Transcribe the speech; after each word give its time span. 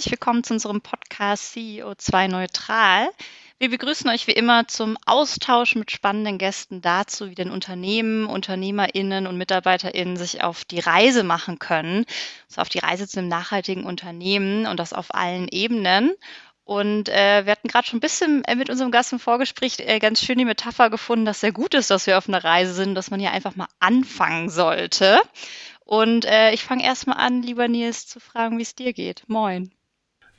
herzlich 0.00 0.12
willkommen 0.12 0.42
zu 0.42 0.54
unserem 0.54 0.80
Podcast 0.80 1.54
CEO2 1.54 2.28
Neutral. 2.28 3.10
Wir 3.58 3.68
begrüßen 3.68 4.08
euch 4.08 4.26
wie 4.26 4.32
immer 4.32 4.66
zum 4.66 4.96
Austausch 5.04 5.74
mit 5.74 5.90
spannenden 5.90 6.38
Gästen 6.38 6.80
dazu, 6.80 7.28
wie 7.28 7.34
denn 7.34 7.50
Unternehmen, 7.50 8.24
UnternehmerInnen 8.24 9.26
und 9.26 9.36
MitarbeiterInnen 9.36 10.16
sich 10.16 10.42
auf 10.42 10.64
die 10.64 10.78
Reise 10.78 11.22
machen 11.22 11.58
können. 11.58 12.06
Also 12.48 12.62
auf 12.62 12.70
die 12.70 12.78
Reise 12.78 13.06
zu 13.08 13.18
einem 13.18 13.28
nachhaltigen 13.28 13.84
Unternehmen 13.84 14.64
und 14.64 14.80
das 14.80 14.94
auf 14.94 15.14
allen 15.14 15.48
Ebenen. 15.48 16.14
Und 16.64 17.10
äh, 17.10 17.44
wir 17.44 17.52
hatten 17.52 17.68
gerade 17.68 17.86
schon 17.86 17.98
ein 17.98 18.00
bisschen 18.00 18.42
äh, 18.44 18.54
mit 18.54 18.70
unserem 18.70 18.92
Gast 18.92 19.12
im 19.12 19.18
Vorgespräch 19.18 19.80
äh, 19.80 19.98
ganz 19.98 20.24
schön 20.24 20.38
die 20.38 20.46
Metapher 20.46 20.88
gefunden, 20.88 21.26
dass 21.26 21.40
sehr 21.40 21.52
gut 21.52 21.74
ist, 21.74 21.90
dass 21.90 22.06
wir 22.06 22.16
auf 22.16 22.26
einer 22.26 22.42
Reise 22.42 22.72
sind, 22.72 22.94
dass 22.94 23.10
man 23.10 23.20
hier 23.20 23.32
einfach 23.32 23.54
mal 23.54 23.68
anfangen 23.80 24.48
sollte. 24.48 25.20
Und 25.84 26.24
äh, 26.24 26.52
ich 26.52 26.64
fange 26.64 26.84
erstmal 26.84 27.18
an, 27.18 27.42
lieber 27.42 27.68
Nils, 27.68 28.06
zu 28.06 28.18
fragen, 28.18 28.56
wie 28.56 28.62
es 28.62 28.74
dir 28.74 28.94
geht. 28.94 29.24
Moin. 29.26 29.70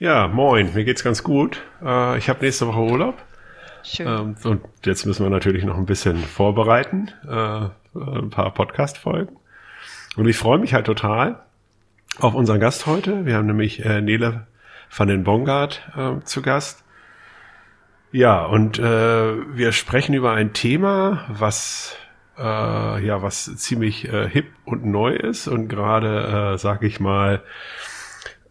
Ja, 0.02 0.28
moin, 0.28 0.74
mir 0.74 0.84
geht's 0.84 1.04
ganz 1.04 1.22
gut. 1.22 1.62
Äh, 1.86 2.18
ich 2.18 2.28
habe 2.28 2.44
nächste 2.44 2.66
Woche 2.66 2.80
Urlaub. 2.80 3.24
Schön. 3.84 4.08
Ähm, 4.08 4.36
und 4.44 4.64
jetzt 4.84 5.06
müssen 5.06 5.24
wir 5.24 5.30
natürlich 5.30 5.64
noch 5.64 5.78
ein 5.78 5.86
bisschen 5.86 6.18
vorbereiten, 6.18 7.12
äh, 7.30 7.68
ein 8.00 8.32
paar 8.32 8.52
Podcast-Folgen. 8.52 9.38
Und 10.16 10.28
ich 10.28 10.36
freue 10.36 10.58
mich 10.58 10.74
halt 10.74 10.88
total 10.88 11.44
auf 12.18 12.34
unseren 12.34 12.60
Gast 12.60 12.88
heute. 12.88 13.28
Wir 13.28 13.36
haben 13.36 13.46
nämlich 13.46 13.86
äh, 13.86 14.02
Nele 14.02 14.48
van 14.90 15.08
den 15.08 15.24
Bongard 15.24 15.88
äh, 15.96 16.24
zu 16.24 16.42
Gast. 16.42 16.84
Ja, 18.12 18.44
und 18.44 18.80
äh, 18.80 19.56
wir 19.56 19.72
sprechen 19.72 20.16
über 20.16 20.32
ein 20.32 20.54
Thema, 20.54 21.26
was 21.30 21.96
äh, 22.40 23.06
ja, 23.06 23.22
was 23.22 23.56
ziemlich 23.58 24.12
äh, 24.12 24.28
hip 24.28 24.48
und 24.66 24.84
neu 24.84 25.14
ist 25.14 25.48
und 25.48 25.68
gerade, 25.68 26.54
äh, 26.54 26.58
sag 26.58 26.82
ich 26.82 27.00
mal, 27.00 27.44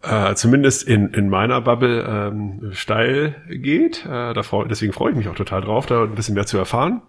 äh, 0.01 0.33
zumindest 0.35 0.87
in, 0.87 1.13
in 1.13 1.29
meiner 1.29 1.61
Bubble 1.61 2.03
ähm, 2.07 2.73
steil 2.73 3.35
geht. 3.49 4.05
Äh, 4.05 4.33
da 4.33 4.43
freu, 4.43 4.65
deswegen 4.65 4.93
freue 4.93 5.11
ich 5.11 5.17
mich 5.17 5.27
auch 5.27 5.35
total 5.35 5.61
drauf, 5.61 5.85
da 5.85 6.03
ein 6.03 6.15
bisschen 6.15 6.35
mehr 6.35 6.45
zu 6.45 6.57
erfahren. 6.57 7.01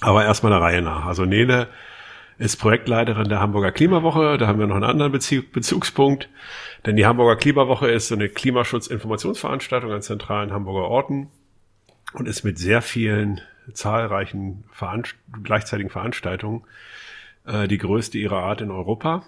Aber 0.00 0.24
erstmal 0.24 0.50
der 0.50 0.60
Reihe 0.60 0.82
nach. 0.82 1.06
Also 1.06 1.24
Nele 1.24 1.68
ist 2.38 2.56
Projektleiterin 2.56 3.28
der 3.28 3.40
Hamburger 3.40 3.70
Klimawoche. 3.70 4.38
Da 4.38 4.46
haben 4.46 4.58
wir 4.58 4.66
noch 4.66 4.74
einen 4.74 4.84
anderen 4.84 5.12
Bezie 5.12 5.42
Bezugspunkt. 5.42 6.28
Denn 6.84 6.96
die 6.96 7.06
Hamburger 7.06 7.36
Klimawoche 7.36 7.88
ist 7.88 8.08
so 8.08 8.14
eine 8.14 8.28
Klimaschutzinformationsveranstaltung 8.28 9.92
an 9.92 10.02
zentralen 10.02 10.52
Hamburger 10.52 10.88
Orten 10.88 11.28
und 12.14 12.26
ist 12.26 12.42
mit 12.42 12.58
sehr 12.58 12.82
vielen 12.82 13.40
zahlreichen 13.72 14.64
Veranst 14.72 15.14
gleichzeitigen 15.44 15.90
Veranstaltungen 15.90 16.64
äh, 17.46 17.68
die 17.68 17.78
größte 17.78 18.18
ihrer 18.18 18.42
Art 18.42 18.60
in 18.60 18.70
Europa. 18.70 19.22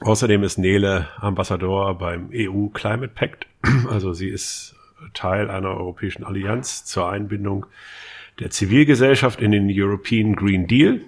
Außerdem 0.00 0.42
ist 0.42 0.56
Nele 0.56 1.08
Ambassador 1.18 1.98
beim 1.98 2.30
EU 2.32 2.68
Climate 2.68 3.12
Pact. 3.14 3.46
Also 3.90 4.14
sie 4.14 4.28
ist 4.28 4.74
Teil 5.12 5.50
einer 5.50 5.68
europäischen 5.68 6.24
Allianz 6.24 6.84
zur 6.84 7.10
Einbindung 7.10 7.66
der 8.38 8.50
Zivilgesellschaft 8.50 9.42
in 9.42 9.52
den 9.52 9.68
European 9.70 10.34
Green 10.34 10.66
Deal. 10.66 11.02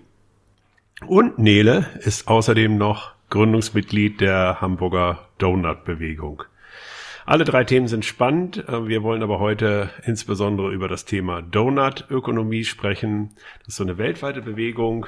Und 1.06 1.38
Nele 1.38 1.86
ist 2.00 2.28
außerdem 2.28 2.76
noch 2.76 3.12
Gründungsmitglied 3.30 4.20
der 4.20 4.60
Hamburger 4.60 5.26
Donut-Bewegung. 5.38 6.42
Alle 7.24 7.44
drei 7.44 7.64
Themen 7.64 7.88
sind 7.88 8.04
spannend. 8.04 8.64
Wir 8.68 9.02
wollen 9.02 9.22
aber 9.22 9.38
heute 9.38 9.90
insbesondere 10.04 10.70
über 10.70 10.88
das 10.88 11.06
Thema 11.06 11.40
Donut-Ökonomie 11.40 12.64
sprechen. 12.64 13.30
Das 13.60 13.68
ist 13.68 13.76
so 13.76 13.84
eine 13.84 13.96
weltweite 13.96 14.42
Bewegung, 14.42 15.06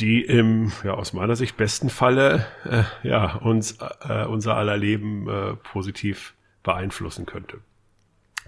die 0.00 0.22
im, 0.22 0.72
ja, 0.82 0.94
aus 0.94 1.12
meiner 1.12 1.36
Sicht 1.36 1.56
besten 1.56 1.90
Falle, 1.90 2.46
äh, 2.64 2.82
ja, 3.06 3.34
uns, 3.36 3.78
äh, 4.08 4.24
unser 4.24 4.56
aller 4.56 4.76
Leben 4.76 5.28
äh, 5.28 5.56
positiv 5.56 6.34
beeinflussen 6.62 7.26
könnte. 7.26 7.58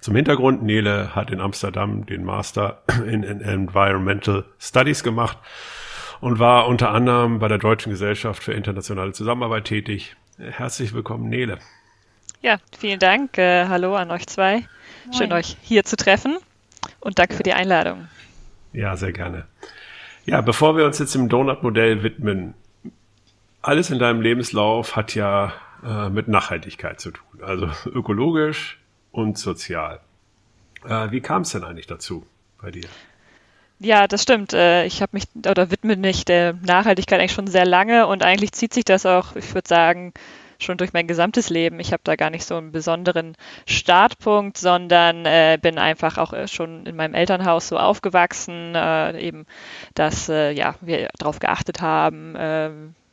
Zum 0.01 0.17
Hintergrund, 0.17 0.63
Nele 0.63 1.15
hat 1.15 1.31
in 1.31 1.41
Amsterdam 1.41 2.07
den 2.07 2.25
Master 2.25 2.83
in, 3.07 3.23
in 3.23 3.41
Environmental 3.41 4.45
Studies 4.59 5.03
gemacht 5.03 5.39
und 6.21 6.39
war 6.39 6.67
unter 6.67 6.91
anderem 6.91 7.39
bei 7.39 7.49
der 7.49 7.59
Deutschen 7.59 7.91
Gesellschaft 7.91 8.43
für 8.43 8.53
internationale 8.53 9.13
Zusammenarbeit 9.13 9.65
tätig. 9.67 10.17
Herzlich 10.39 10.93
willkommen, 10.93 11.29
Nele. 11.29 11.59
Ja, 12.41 12.59
vielen 12.77 12.99
Dank. 12.99 13.39
Äh, 13.39 13.67
hallo 13.69 13.95
an 13.95 14.11
euch 14.11 14.27
zwei. 14.27 14.55
Moin. 15.05 15.13
Schön, 15.17 15.33
euch 15.33 15.57
hier 15.63 15.85
zu 15.85 15.97
treffen 15.97 16.39
und 16.99 17.19
danke 17.19 17.35
ja. 17.35 17.37
für 17.37 17.43
die 17.45 17.53
Einladung. 17.53 18.09
Ja, 18.73 18.97
sehr 18.97 19.13
gerne. 19.13 19.47
Ja, 20.25 20.41
bevor 20.41 20.77
wir 20.77 20.85
uns 20.85 20.99
jetzt 20.99 21.15
dem 21.15 21.29
Donut-Modell 21.29 22.03
widmen, 22.03 22.55
alles 23.61 23.91
in 23.91 23.99
deinem 23.99 24.21
Lebenslauf 24.21 24.97
hat 24.97 25.15
ja 25.15 25.53
äh, 25.85 26.09
mit 26.11 26.29
Nachhaltigkeit 26.29 27.01
zu 27.01 27.11
tun, 27.11 27.43
also 27.43 27.69
ökologisch 27.91 28.79
und 29.11 29.39
sozial. 29.39 30.01
Äh, 30.85 31.11
wie 31.11 31.21
kam 31.21 31.43
es 31.43 31.51
denn 31.51 31.65
eigentlich 31.65 31.87
dazu 31.87 32.27
bei 32.61 32.71
dir? 32.71 32.89
Ja, 33.79 34.07
das 34.07 34.23
stimmt. 34.23 34.53
Äh, 34.53 34.85
ich 34.87 35.03
habe 35.03 35.11
mich 35.15 35.25
oder 35.47 35.71
widme 35.71 35.97
mich 35.97 36.25
der 36.25 36.55
Nachhaltigkeit 36.63 37.19
eigentlich 37.19 37.33
schon 37.33 37.49
sehr 37.49 37.67
lange 37.67 38.07
und 38.07 38.23
eigentlich 38.23 38.53
zieht 38.53 38.73
sich 38.73 38.85
das 38.85 39.07
auch, 39.07 39.35
ich 39.35 39.55
würde 39.55 39.69
sagen, 39.69 40.13
schon 40.63 40.79
durch 40.79 40.93
mein 40.93 41.07
gesamtes 41.07 41.51
Leben. 41.51 41.81
Ich 41.81 41.93
habe 41.93 42.03
da 42.05 42.17
gar 42.17 42.31
nicht 42.31 42.45
so 42.45 42.57
einen 42.57 42.73
besonderen 42.73 43.37
Startpunkt, 43.67 44.59
sondern 44.59 45.27
äh, 45.27 45.59
bin 45.61 45.79
einfach 45.79 46.19
auch 46.19 46.33
äh, 46.33 46.49
schon 46.49 46.87
in 46.87 46.97
meinem 46.97 47.15
Elternhaus 47.15 47.69
so 47.69 47.79
aufgewachsen, 47.79 48.75
äh, 48.75 49.21
eben, 49.21 49.47
dass 49.95 50.29
äh, 50.29 50.53
ja, 50.53 50.75
wir 50.81 51.09
darauf 51.19 51.39
geachtet 51.39 51.81
haben, 51.81 52.37
äh, 52.37 52.71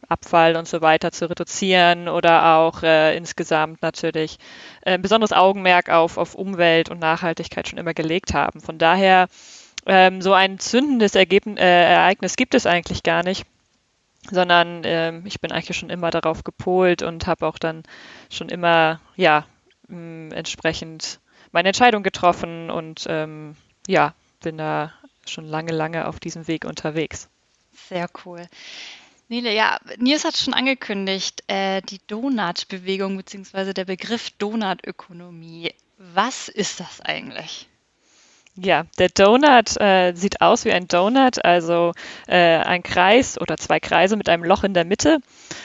Abfall 0.08 0.56
und 0.56 0.68
so 0.68 0.82
weiter 0.82 1.12
zu 1.12 1.30
reduzieren 1.30 2.08
oder 2.08 2.56
auch 2.56 2.82
äh, 2.82 3.16
insgesamt 3.16 3.81
natürlich 3.84 4.38
ein 4.84 5.02
besonderes 5.02 5.34
Augenmerk 5.34 5.90
auf, 5.90 6.18
auf 6.18 6.34
Umwelt 6.34 6.90
und 6.90 7.00
Nachhaltigkeit 7.00 7.68
schon 7.68 7.78
immer 7.78 7.94
gelegt 7.94 8.34
haben. 8.34 8.60
Von 8.60 8.80
daher 8.80 9.28
ähm, 9.86 10.22
so 10.22 10.34
ein 10.34 10.58
zündendes 10.58 11.14
Ergebnis, 11.16 11.60
Ereignis 11.60 12.36
gibt 12.36 12.56
es 12.56 12.66
eigentlich 12.66 13.04
gar 13.04 13.24
nicht 13.24 13.46
sondern 14.30 14.84
äh, 14.84 15.18
ich 15.25 15.40
bin 15.41 15.52
eigentlich 15.52 15.78
schon 15.78 15.90
immer 15.90 16.12
darauf 16.12 16.44
gepolt 16.44 17.02
und 17.02 17.28
habe 17.28 17.47
auch 17.47 17.57
dann 17.57 17.84
schon 18.30 18.50
immer 18.50 19.00
ja 19.16 19.46
mh, 19.88 20.35
entsprechend 20.35 21.19
meine 21.52 21.69
Entscheidung 21.69 22.03
getroffen 22.03 22.69
und 22.69 23.06
ähm, 23.07 23.56
ja 23.88 24.13
bin 24.41 24.57
da 24.57 24.94
schon 25.25 25.46
lange 25.46 25.72
lange 25.72 26.07
auf 26.07 26.19
diesem 26.19 26.47
Weg 26.47 26.66
unterwegs. 26.66 27.30
Sehr 27.88 28.09
cool. 28.25 28.47
Nele, 29.30 29.53
ja, 29.53 29.80
Nils 29.97 30.25
hat 30.25 30.38
schon 30.38 30.56
angekündigt, 30.56 31.44
äh, 31.47 31.84
die 31.84 32.00
Donut-Bewegung 32.07 33.16
bzw. 33.16 33.74
der 33.74 33.86
Begriff 33.86 34.31
Donut-Ökonomie. 34.31 35.72
Was 35.97 36.50
ist 36.50 36.80
das 36.80 37.00
eigentlich? 37.01 37.68
Ja, 38.62 38.84
der 38.97 39.09
Donut 39.09 39.80
äh, 39.80 40.14
sieht 40.16 40.42
aus 40.42 40.66
wie 40.66 40.74
ein 40.74 40.88
Donut, 40.88 41.46
also 41.46 41.94
äh, 42.28 42.58
ein 42.58 42.84
Kreis 42.84 43.40
oder 43.40 43.56
zwei 43.56 43.80
Kreise 43.80 44.18
mit 44.18 44.28
einem 44.28 44.44
Loch 44.44 44.66
in 44.66 44.74
der 44.74 44.84
Mitte. 44.84 45.20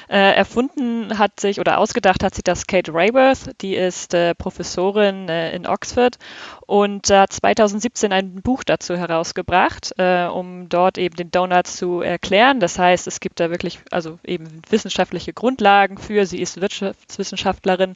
Äh, 0.09 0.34
erfunden 0.34 1.19
hat 1.19 1.41
sich 1.41 1.59
oder 1.59 1.78
ausgedacht 1.78 2.22
hat 2.22 2.34
sich 2.34 2.44
das 2.44 2.66
Kate 2.69 2.94
Rayworth, 2.94 3.60
die 3.62 3.75
ist 3.75 4.15
äh, 4.15 4.34
Professorin 4.34 5.28
äh, 5.28 5.56
in 5.56 5.66
Oxford 5.66 6.19
und 6.66 7.10
hat 7.10 7.33
2017 7.33 8.12
ein 8.12 8.43
Buch 8.43 8.62
dazu 8.62 8.97
herausgebracht, 8.97 9.93
äh, 9.99 10.27
um 10.27 10.69
dort 10.69 10.97
eben 10.97 11.16
den 11.16 11.31
Donut 11.33 11.66
zu 11.66 12.00
erklären. 12.00 12.60
Das 12.60 12.78
heißt, 12.78 13.09
es 13.09 13.19
gibt 13.19 13.41
da 13.41 13.50
wirklich 13.50 13.81
also 13.91 14.19
eben 14.25 14.62
wissenschaftliche 14.71 15.33
Grundlagen 15.33 15.98
für. 15.98 16.27
Sie 16.27 16.41
ist 16.41 16.60
Wirtschaftswissenschaftlerin 16.60 17.95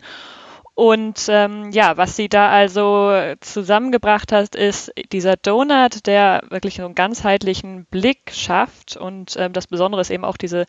und 0.79 1.27
ähm, 1.29 1.73
ja, 1.73 1.97
was 1.97 2.15
sie 2.15 2.29
da 2.29 2.51
also 2.51 3.13
zusammengebracht 3.41 4.31
hat, 4.31 4.55
ist 4.55 4.93
dieser 5.11 5.35
Donut, 5.35 6.07
der 6.07 6.45
wirklich 6.51 6.81
einen 6.81 6.95
ganzheitlichen 6.95 7.85
Blick 7.87 8.31
schafft. 8.31 8.97
Und 8.97 9.35
ähm, 9.41 9.53
das 9.53 9.67
Besondere 9.67 10.03
ist 10.03 10.11
eben 10.11 10.25
auch 10.25 10.37
diese 10.37 10.67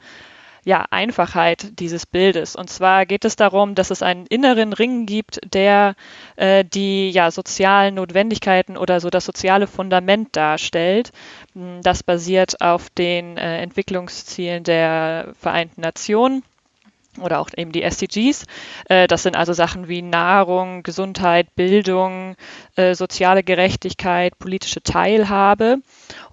ja, 0.65 0.83
Einfachheit 0.89 1.79
dieses 1.79 2.07
Bildes. 2.07 2.55
Und 2.55 2.71
zwar 2.71 3.05
geht 3.05 3.23
es 3.23 3.35
darum, 3.35 3.75
dass 3.75 3.91
es 3.91 4.01
einen 4.01 4.25
inneren 4.25 4.73
Ring 4.73 5.05
gibt, 5.05 5.41
der 5.53 5.93
äh, 6.37 6.65
die 6.65 7.11
ja, 7.11 7.29
sozialen 7.29 7.93
Notwendigkeiten 7.93 8.77
oder 8.77 9.01
so 9.01 9.11
das 9.11 9.25
soziale 9.25 9.67
Fundament 9.67 10.35
darstellt. 10.35 11.11
Das 11.53 12.01
basiert 12.01 12.61
auf 12.61 12.89
den 12.89 13.37
äh, 13.37 13.61
Entwicklungszielen 13.61 14.63
der 14.63 15.35
Vereinten 15.39 15.81
Nationen 15.81 16.41
oder 17.21 17.39
auch 17.39 17.49
eben 17.55 17.71
die 17.71 17.83
SDGs. 17.83 18.45
Äh, 18.87 19.07
das 19.07 19.23
sind 19.23 19.35
also 19.35 19.53
Sachen 19.53 19.87
wie 19.87 20.01
Nahrung, 20.01 20.83
Gesundheit, 20.83 21.55
Bildung, 21.55 22.35
äh, 22.75 22.95
soziale 22.95 23.43
Gerechtigkeit, 23.43 24.37
politische 24.39 24.81
Teilhabe. 24.81 25.77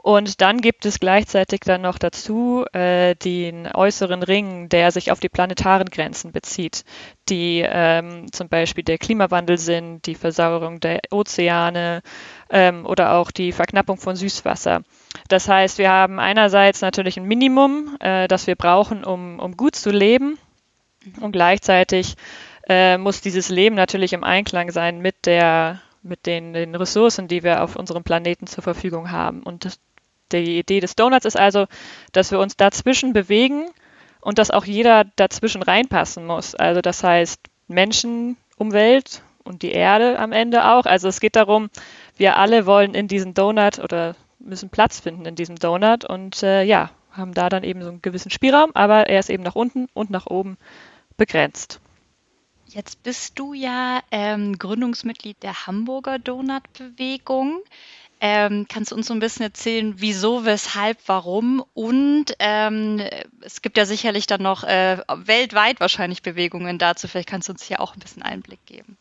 Und 0.03 0.41
dann 0.41 0.61
gibt 0.61 0.87
es 0.87 1.01
gleichzeitig 1.01 1.61
dann 1.65 1.83
noch 1.83 1.99
dazu 1.99 2.65
äh, 2.73 3.17
den 3.17 3.67
äußeren 3.67 4.23
Ring, 4.23 4.69
der 4.69 4.93
sich 4.93 5.11
auf 5.11 5.19
die 5.19 5.29
planetaren 5.29 5.89
Grenzen 5.91 6.31
bezieht, 6.31 6.85
die 7.29 7.65
ähm, 7.67 8.31
zum 8.31 8.49
Beispiel 8.49 8.85
der 8.85 8.99
Klimawandel 8.99 9.59
sind, 9.59 10.07
die 10.07 10.15
Versauerung 10.15 10.79
der 10.79 11.01
Ozeane 11.11 12.03
ähm, 12.51 12.87
oder 12.87 13.15
auch 13.15 13.33
die 13.33 13.51
Verknappung 13.51 13.97
von 13.97 14.15
Süßwasser. 14.15 14.83
Das 15.29 15.49
heißt, 15.49 15.79
wir 15.79 15.91
haben 15.91 16.21
einerseits 16.21 16.83
natürlich 16.83 17.17
ein 17.17 17.25
Minimum, 17.25 17.97
das 17.99 18.47
wir 18.47 18.55
brauchen, 18.55 19.03
um, 19.03 19.41
um 19.41 19.57
gut 19.57 19.75
zu 19.75 19.91
leben 19.91 20.39
und 21.21 21.33
gleichzeitig 21.33 22.17
äh, 22.69 22.99
muss 22.99 23.21
dieses 23.21 23.49
Leben 23.49 23.77
natürlich 23.77 24.13
im 24.13 24.25
Einklang 24.25 24.71
sein 24.71 25.01
mit 25.01 25.27
der 25.27 25.81
mit 26.03 26.27
den, 26.27 26.53
den 26.53 26.75
Ressourcen, 26.75 27.29
die 27.29 27.43
wir 27.43 27.65
auf 27.65 27.77
unserem 27.77 28.05
Planeten 28.05 28.47
zur 28.47 28.63
Verfügung 28.63 29.11
haben. 29.11 29.43
Und 29.43 29.65
das, 29.65 29.81
die 30.33 30.59
Idee 30.59 30.81
des 30.81 30.95
Donuts 30.95 31.27
ist 31.27 31.37
also, 31.37 31.67
dass 32.13 32.31
wir 32.31 32.39
uns 32.39 32.57
dazwischen 32.57 33.13
bewegen 33.13 33.67
und 34.21 34.39
dass 34.39 34.51
auch 34.51 34.65
jeder 34.65 35.05
dazwischen 35.17 35.63
reinpassen 35.63 36.25
muss. 36.25 36.55
Also 36.55 36.81
das 36.81 37.03
heißt 37.03 37.41
Menschen, 37.69 38.37
Umwelt 38.57 39.23
und 39.45 39.63
die 39.63 39.73
Erde 39.73 40.19
am 40.19 40.33
Ende 40.33 40.65
auch. 40.71 40.87
Also 40.87 41.09
es 41.09 41.21
geht 41.21 41.37
darum, 41.37 41.71
wir 42.17 42.37
alle 42.37 42.67
wollen 42.67 42.95
in 42.95 43.09
diesen 43.09 43.35
Donut 43.35 43.79
oder 43.79 44.17
müssen 44.39 44.71
Platz 44.71 45.01
finden 45.01 45.27
in 45.27 45.35
diesem 45.35 45.57
Donut 45.57 46.05
und 46.05 46.43
äh, 46.43 46.63
ja, 46.63 46.91
haben 47.13 47.35
da 47.35 47.49
dann 47.49 47.65
eben 47.65 47.83
so 47.83 47.89
einen 47.89 48.03
gewissen 48.03 48.31
Spielraum, 48.31 48.71
aber 48.75 49.09
er 49.09 49.19
ist 49.19 49.31
eben 49.31 49.43
nach 49.43 49.55
unten 49.55 49.89
und 49.95 50.11
nach 50.11 50.27
oben 50.27 50.57
begrenzt. 51.17 51.81
Jetzt 52.67 53.03
bist 53.03 53.39
du 53.39 53.55
ja 53.55 54.01
ähm, 54.11 54.59
Gründungsmitglied 54.59 55.43
der 55.43 55.67
Hamburger 55.67 56.19
Donut-Bewegung. 56.19 57.63
Ähm, 58.21 58.67
kannst 58.69 58.91
du 58.91 58.97
uns 58.97 59.07
so 59.07 59.15
ein 59.15 59.21
bisschen 59.21 59.43
erzählen, 59.43 59.95
wieso, 59.99 60.45
weshalb, 60.45 60.99
warum? 61.07 61.65
Und 61.75 62.35
ähm, 62.39 63.03
es 63.43 63.63
gibt 63.63 63.77
ja 63.77 63.85
sicherlich 63.85 64.27
dann 64.27 64.43
noch 64.43 64.65
äh, 64.65 64.99
weltweit 65.09 65.81
wahrscheinlich 65.81 66.23
Bewegungen 66.23 66.79
dazu. 66.79 67.09
Vielleicht 67.09 67.29
kannst 67.29 67.49
du 67.49 67.53
uns 67.53 67.63
hier 67.63 67.81
auch 67.81 67.95
ein 67.95 68.01
bisschen 68.01 68.23
Einblick 68.23 68.65
geben. 68.67 68.97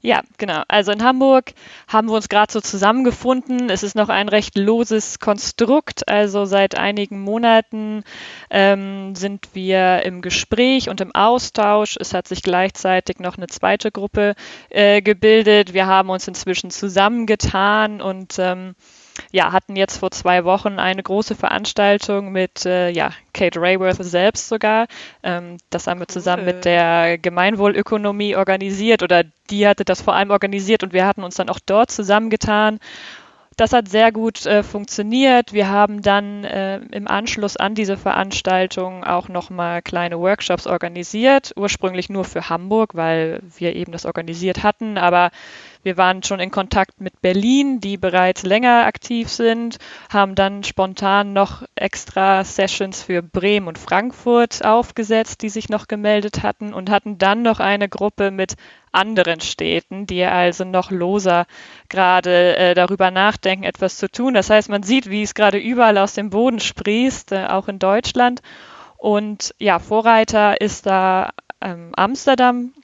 Ja, 0.00 0.22
genau. 0.36 0.62
Also 0.68 0.92
in 0.92 1.02
Hamburg 1.02 1.54
haben 1.88 2.06
wir 2.08 2.14
uns 2.14 2.28
gerade 2.28 2.52
so 2.52 2.60
zusammengefunden. 2.60 3.68
Es 3.68 3.82
ist 3.82 3.96
noch 3.96 4.08
ein 4.08 4.28
recht 4.28 4.56
loses 4.56 5.18
Konstrukt. 5.18 6.08
Also 6.08 6.44
seit 6.44 6.78
einigen 6.78 7.20
Monaten 7.20 8.04
ähm, 8.48 9.16
sind 9.16 9.48
wir 9.54 10.04
im 10.04 10.22
Gespräch 10.22 10.88
und 10.88 11.00
im 11.00 11.12
Austausch. 11.16 11.96
Es 11.98 12.14
hat 12.14 12.28
sich 12.28 12.42
gleichzeitig 12.42 13.18
noch 13.18 13.38
eine 13.38 13.48
zweite 13.48 13.90
Gruppe 13.90 14.36
äh, 14.70 15.02
gebildet. 15.02 15.74
Wir 15.74 15.86
haben 15.88 16.10
uns 16.10 16.28
inzwischen 16.28 16.70
zusammengetan 16.70 18.00
und 18.00 18.36
ähm, 18.38 18.76
ja, 19.32 19.52
hatten 19.52 19.76
jetzt 19.76 19.98
vor 19.98 20.10
zwei 20.10 20.44
Wochen 20.44 20.78
eine 20.78 21.02
große 21.02 21.34
Veranstaltung 21.34 22.32
mit 22.32 22.66
äh, 22.66 22.90
ja, 22.90 23.10
Kate 23.32 23.60
Rayworth 23.60 24.02
selbst 24.04 24.48
sogar. 24.48 24.86
Ähm, 25.22 25.58
das 25.70 25.86
haben 25.86 26.00
wir 26.00 26.08
zusammen 26.08 26.44
mit 26.44 26.64
der 26.64 27.18
Gemeinwohlökonomie 27.18 28.36
organisiert 28.36 29.02
oder 29.02 29.24
die 29.50 29.66
hatte 29.66 29.84
das 29.84 30.02
vor 30.02 30.14
allem 30.14 30.30
organisiert 30.30 30.82
und 30.82 30.92
wir 30.92 31.06
hatten 31.06 31.24
uns 31.24 31.36
dann 31.36 31.48
auch 31.48 31.60
dort 31.64 31.90
zusammengetan 31.90 32.78
das 33.58 33.72
hat 33.72 33.88
sehr 33.88 34.12
gut 34.12 34.46
äh, 34.46 34.62
funktioniert. 34.62 35.52
Wir 35.52 35.68
haben 35.68 36.00
dann 36.00 36.44
äh, 36.44 36.76
im 36.92 37.08
Anschluss 37.08 37.56
an 37.56 37.74
diese 37.74 37.96
Veranstaltung 37.96 39.02
auch 39.02 39.28
nochmal 39.28 39.82
kleine 39.82 40.20
Workshops 40.20 40.68
organisiert, 40.68 41.52
ursprünglich 41.56 42.08
nur 42.08 42.24
für 42.24 42.48
Hamburg, 42.48 42.94
weil 42.94 43.40
wir 43.56 43.74
eben 43.74 43.90
das 43.90 44.06
organisiert 44.06 44.62
hatten. 44.62 44.96
Aber 44.96 45.32
wir 45.88 45.96
waren 45.96 46.22
schon 46.22 46.38
in 46.38 46.50
Kontakt 46.50 47.00
mit 47.00 47.22
Berlin, 47.22 47.80
die 47.80 47.96
bereits 47.96 48.42
länger 48.42 48.84
aktiv 48.84 49.30
sind, 49.30 49.78
haben 50.10 50.34
dann 50.34 50.62
spontan 50.62 51.32
noch 51.32 51.62
extra 51.76 52.44
Sessions 52.44 53.02
für 53.02 53.22
Bremen 53.22 53.68
und 53.68 53.78
Frankfurt 53.78 54.62
aufgesetzt, 54.66 55.40
die 55.40 55.48
sich 55.48 55.70
noch 55.70 55.88
gemeldet 55.88 56.42
hatten 56.42 56.74
und 56.74 56.90
hatten 56.90 57.16
dann 57.16 57.40
noch 57.40 57.58
eine 57.58 57.88
Gruppe 57.88 58.30
mit 58.30 58.56
anderen 58.92 59.40
Städten, 59.40 60.04
die 60.04 60.22
also 60.24 60.64
noch 60.64 60.90
loser 60.90 61.46
gerade 61.88 62.54
äh, 62.58 62.74
darüber 62.74 63.10
nachdenken, 63.10 63.64
etwas 63.64 63.96
zu 63.96 64.10
tun. 64.10 64.34
Das 64.34 64.50
heißt, 64.50 64.68
man 64.68 64.82
sieht, 64.82 65.08
wie 65.08 65.22
es 65.22 65.32
gerade 65.32 65.56
überall 65.56 65.96
aus 65.96 66.12
dem 66.12 66.28
Boden 66.28 66.60
sprießt, 66.60 67.32
äh, 67.32 67.46
auch 67.46 67.68
in 67.68 67.78
Deutschland. 67.78 68.42
Und 68.98 69.54
ja, 69.58 69.78
Vorreiter 69.78 70.60
ist 70.60 70.84
da 70.84 71.30
ähm, 71.62 71.92
Amsterdam. 71.96 72.74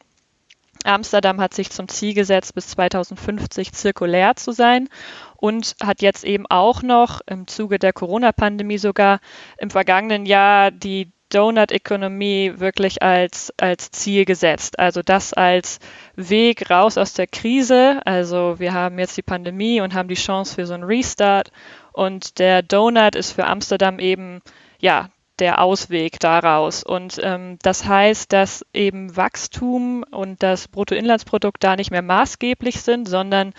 Amsterdam 0.84 1.40
hat 1.40 1.54
sich 1.54 1.70
zum 1.70 1.88
Ziel 1.88 2.14
gesetzt, 2.14 2.54
bis 2.54 2.68
2050 2.68 3.72
zirkulär 3.72 4.36
zu 4.36 4.52
sein 4.52 4.88
und 5.36 5.76
hat 5.82 6.02
jetzt 6.02 6.24
eben 6.24 6.46
auch 6.48 6.82
noch 6.82 7.20
im 7.26 7.46
Zuge 7.46 7.78
der 7.78 7.92
Corona-Pandemie 7.92 8.78
sogar 8.78 9.20
im 9.58 9.70
vergangenen 9.70 10.26
Jahr 10.26 10.70
die 10.70 11.10
Donut-Ökonomie 11.34 12.54
wirklich 12.56 13.02
als, 13.02 13.52
als 13.58 13.90
Ziel 13.90 14.24
gesetzt. 14.24 14.78
Also 14.78 15.02
das 15.02 15.32
als 15.32 15.80
Weg 16.14 16.70
raus 16.70 16.96
aus 16.96 17.12
der 17.14 17.26
Krise. 17.26 18.00
Also 18.04 18.58
wir 18.58 18.72
haben 18.72 18.98
jetzt 18.98 19.16
die 19.16 19.22
Pandemie 19.22 19.80
und 19.80 19.94
haben 19.94 20.08
die 20.08 20.14
Chance 20.14 20.54
für 20.54 20.66
so 20.66 20.74
einen 20.74 20.84
Restart. 20.84 21.50
Und 21.92 22.38
der 22.38 22.62
Donut 22.62 23.16
ist 23.16 23.32
für 23.32 23.46
Amsterdam 23.46 23.98
eben, 23.98 24.42
ja, 24.78 25.10
der 25.38 25.60
Ausweg 25.60 26.20
daraus. 26.20 26.84
Und 26.84 27.20
ähm, 27.22 27.58
das 27.62 27.84
heißt, 27.84 28.32
dass 28.32 28.64
eben 28.72 29.16
Wachstum 29.16 30.04
und 30.10 30.42
das 30.42 30.68
Bruttoinlandsprodukt 30.68 31.62
da 31.62 31.76
nicht 31.76 31.90
mehr 31.90 32.02
maßgeblich 32.02 32.80
sind, 32.82 33.08
sondern 33.08 33.52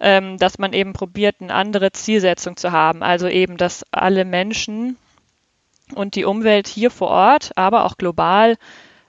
ähm, 0.00 0.36
dass 0.36 0.58
man 0.58 0.72
eben 0.72 0.92
probiert, 0.92 1.36
eine 1.40 1.54
andere 1.54 1.92
Zielsetzung 1.92 2.56
zu 2.56 2.72
haben. 2.72 3.02
Also 3.02 3.28
eben, 3.28 3.56
dass 3.56 3.84
alle 3.92 4.24
Menschen 4.24 4.96
und 5.94 6.16
die 6.16 6.24
Umwelt 6.24 6.66
hier 6.66 6.90
vor 6.90 7.08
Ort, 7.08 7.52
aber 7.54 7.84
auch 7.84 7.96
global 7.96 8.56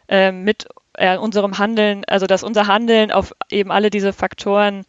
äh, 0.07 0.31
mit 0.31 0.67
äh, 0.93 1.17
unserem 1.17 1.57
Handeln, 1.57 2.03
also 2.05 2.27
dass 2.27 2.43
unser 2.43 2.67
Handeln 2.67 3.11
auf 3.11 3.33
eben 3.49 3.71
alle 3.71 3.89
diese 3.89 4.13
Faktoren 4.13 4.85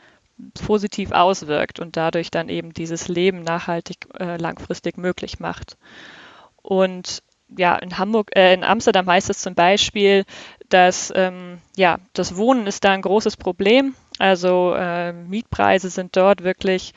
positiv 0.67 1.13
auswirkt 1.13 1.81
und 1.81 1.97
dadurch 1.97 2.31
dann 2.31 2.49
eben 2.49 2.75
dieses 2.75 3.09
Leben 3.09 3.43
nachhaltig 3.43 4.09
äh, 4.19 4.37
langfristig 4.37 4.99
möglich 4.99 5.41
macht. 5.41 5.77
Und 6.65 7.23
ja, 7.57 7.77
in 7.77 7.99
Hamburg, 7.99 8.31
äh, 8.35 8.55
in 8.55 8.65
Amsterdam 8.65 9.07
heißt 9.07 9.31
es 9.31 9.39
zum 9.39 9.55
Beispiel, 9.55 10.25
dass 10.71 11.13
ähm, 11.15 11.59
ja, 11.77 11.99
das 12.15 12.37
Wohnen 12.37 12.67
ist 12.67 12.85
da 12.85 12.93
ein 12.93 13.03
großes 13.03 13.37
Problem. 13.37 13.95
Also 14.19 14.75
äh, 14.75 15.13
Mietpreise 15.13 15.91
sind 15.91 16.17
dort 16.17 16.43
wirklich 16.43 16.95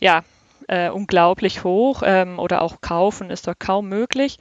ja 0.00 0.22
äh, 0.68 0.88
unglaublich 0.88 1.64
hoch 1.64 2.02
ähm, 2.04 2.38
oder 2.38 2.62
auch 2.62 2.80
kaufen 2.80 3.30
ist 3.30 3.46
dort 3.46 3.58
kaum 3.58 3.88
möglich. 3.88 4.38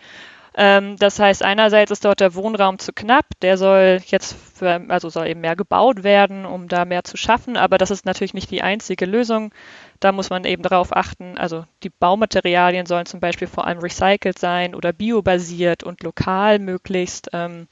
Ähm, 0.56 0.98
das 0.98 1.20
heißt, 1.20 1.44
einerseits 1.44 1.92
ist 1.92 2.04
dort 2.04 2.20
der 2.20 2.34
Wohnraum 2.34 2.80
zu 2.80 2.92
knapp, 2.92 3.26
der 3.42 3.58
soll 3.58 4.00
jetzt, 4.08 4.36
für, 4.56 4.82
also 4.90 5.10
soll 5.10 5.28
eben 5.28 5.42
mehr 5.42 5.56
gebaut 5.56 6.04
werden, 6.04 6.46
um 6.48 6.68
da 6.68 6.84
mehr 6.86 7.04
zu 7.04 7.16
schaffen, 7.16 7.58
aber 7.58 7.78
das 7.78 7.92
ist 7.92 8.06
natürlich 8.06 8.34
nicht 8.34 8.50
die 8.50 8.64
einzige 8.64 9.06
Lösung. 9.06 9.52
Da 10.00 10.12
muss 10.12 10.30
man 10.30 10.46
eben 10.46 10.64
darauf 10.64 10.96
achten, 10.96 11.38
also 11.38 11.66
die 11.84 11.90
Baumaterialien 11.90 12.86
sollen 12.86 13.06
zum 13.06 13.20
Beispiel 13.20 13.48
vor 13.48 13.66
allem 13.66 13.80
recycelt 13.80 14.38
sein 14.40 14.76
oder 14.76 14.94
biobasiert 14.94 15.84
und 15.84 16.04
lokal 16.04 16.60
möglichst 16.60 17.30
ähm, 17.34 17.68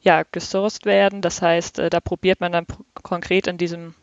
ja, 0.00 0.24
gesourced 0.30 0.84
werden. 0.84 1.22
Das 1.22 1.42
heißt, 1.42 1.78
äh, 1.78 1.90
da 1.90 2.00
probiert 2.00 2.40
man 2.40 2.52
dann 2.52 2.66
konkret 3.02 3.46
in 3.46 3.58
diesem 3.58 3.94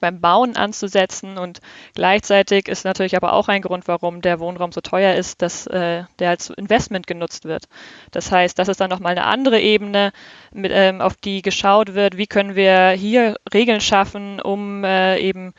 beim 0.00 0.20
Bauen 0.20 0.56
anzusetzen. 0.56 1.38
Und 1.38 1.60
gleichzeitig 1.94 2.68
ist 2.68 2.84
natürlich 2.84 3.16
aber 3.16 3.32
auch 3.32 3.48
ein 3.48 3.62
Grund, 3.62 3.86
warum 3.88 4.20
der 4.20 4.40
Wohnraum 4.40 4.72
so 4.72 4.80
teuer 4.80 5.14
ist, 5.14 5.42
dass 5.42 5.66
äh, 5.68 6.04
der 6.18 6.30
als 6.30 6.50
Investment 6.50 7.06
genutzt 7.06 7.44
wird. 7.44 7.68
Das 8.10 8.32
heißt, 8.32 8.58
das 8.58 8.68
ist 8.68 8.80
dann 8.80 8.90
nochmal 8.90 9.12
eine 9.12 9.24
andere 9.24 9.60
Ebene, 9.60 10.12
mit, 10.52 10.72
ähm, 10.74 11.00
auf 11.00 11.16
die 11.16 11.42
geschaut 11.42 11.94
wird, 11.94 12.16
wie 12.16 12.26
können 12.26 12.56
wir 12.56 12.90
hier 12.90 13.36
Regeln 13.52 13.80
schaffen, 13.80 14.40
um 14.40 14.84
äh, 14.84 15.18
eben 15.18 15.54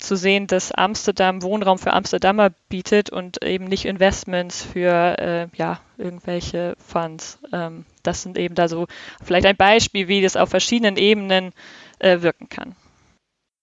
zu 0.00 0.16
sehen, 0.16 0.46
dass 0.46 0.72
Amsterdam 0.72 1.42
Wohnraum 1.42 1.78
für 1.78 1.92
Amsterdamer 1.92 2.50
bietet 2.68 3.10
und 3.10 3.44
eben 3.44 3.64
nicht 3.64 3.84
Investments 3.84 4.62
für 4.62 5.18
äh, 5.18 5.48
ja, 5.54 5.80
irgendwelche 5.98 6.74
Funds. 6.78 7.38
Ähm, 7.52 7.84
das 8.02 8.22
sind 8.22 8.38
eben 8.38 8.54
da 8.54 8.68
so 8.68 8.86
vielleicht 9.22 9.46
ein 9.46 9.56
Beispiel, 9.56 10.08
wie 10.08 10.22
das 10.22 10.36
auf 10.36 10.48
verschiedenen 10.48 10.96
Ebenen 10.96 11.52
äh, 11.98 12.22
wirken 12.22 12.48
kann. 12.48 12.74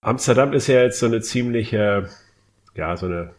Amsterdam 0.01 0.53
ist 0.53 0.67
ja 0.67 0.84
jetzt 0.84 1.00
so 1.00 1.08
eine 1.08 1.22
ziemliche, 1.22 2.10
ja, 2.75 2.96
so 2.96 3.08
eine 3.08 3.32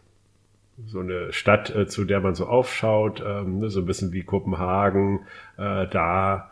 so 0.87 0.99
eine 0.99 1.33
Stadt, 1.33 1.75
äh, 1.75 1.87
zu 1.87 2.05
der 2.05 2.21
man 2.21 2.35
so 2.35 2.45
aufschaut, 2.45 3.21
ähm, 3.25 3.59
ne, 3.59 3.69
so 3.69 3.81
ein 3.81 3.85
bisschen 3.85 4.13
wie 4.13 4.23
Kopenhagen, 4.23 5.25
äh, 5.57 5.87
da 5.87 6.51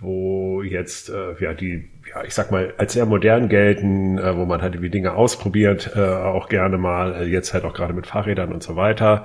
wo 0.00 0.62
jetzt 0.62 1.08
äh, 1.10 1.34
ja 1.40 1.54
die, 1.54 1.88
ja 2.12 2.24
ich 2.24 2.34
sag 2.34 2.50
mal 2.50 2.74
als 2.76 2.92
sehr 2.92 3.06
modern 3.06 3.48
gelten, 3.48 4.18
äh, 4.18 4.36
wo 4.36 4.44
man 4.44 4.62
halt 4.62 4.74
die 4.74 4.90
Dinge 4.90 5.14
ausprobiert, 5.14 5.92
äh, 5.94 6.00
auch 6.00 6.48
gerne 6.48 6.78
mal 6.78 7.14
äh, 7.14 7.24
jetzt 7.24 7.54
halt 7.54 7.64
auch 7.64 7.74
gerade 7.74 7.94
mit 7.94 8.06
Fahrrädern 8.06 8.52
und 8.52 8.62
so 8.62 8.76
weiter 8.76 9.24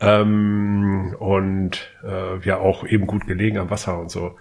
ähm, 0.00 1.14
und 1.18 1.88
äh, 2.04 2.38
ja 2.44 2.58
auch 2.58 2.86
eben 2.86 3.06
gut 3.06 3.26
gelegen 3.26 3.58
am 3.58 3.70
Wasser 3.70 3.98
und 3.98 4.10
so. 4.10 4.36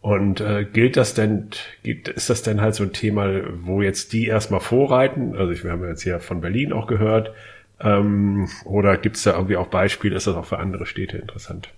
Und 0.00 0.40
äh, 0.40 0.64
gilt 0.64 0.96
das 0.96 1.12
denn, 1.12 1.50
ist 1.82 2.30
das 2.30 2.42
denn 2.42 2.62
halt 2.62 2.74
so 2.74 2.84
ein 2.84 2.92
Thema, 2.94 3.28
wo 3.62 3.82
jetzt 3.82 4.14
die 4.14 4.26
erstmal 4.26 4.60
vorreiten? 4.60 5.36
Also 5.36 5.52
ich, 5.52 5.62
wir 5.62 5.72
haben 5.72 5.86
jetzt 5.86 6.02
hier 6.02 6.20
von 6.20 6.40
Berlin 6.40 6.72
auch 6.72 6.86
gehört. 6.86 7.32
Ähm, 7.80 8.48
oder 8.64 8.96
gibt 8.96 9.16
es 9.16 9.24
da 9.24 9.34
irgendwie 9.34 9.56
auch 9.56 9.66
Beispiele? 9.66 10.16
Ist 10.16 10.26
das 10.26 10.36
auch 10.36 10.46
für 10.46 10.58
andere 10.58 10.86
Städte 10.86 11.18
interessant? 11.18 11.70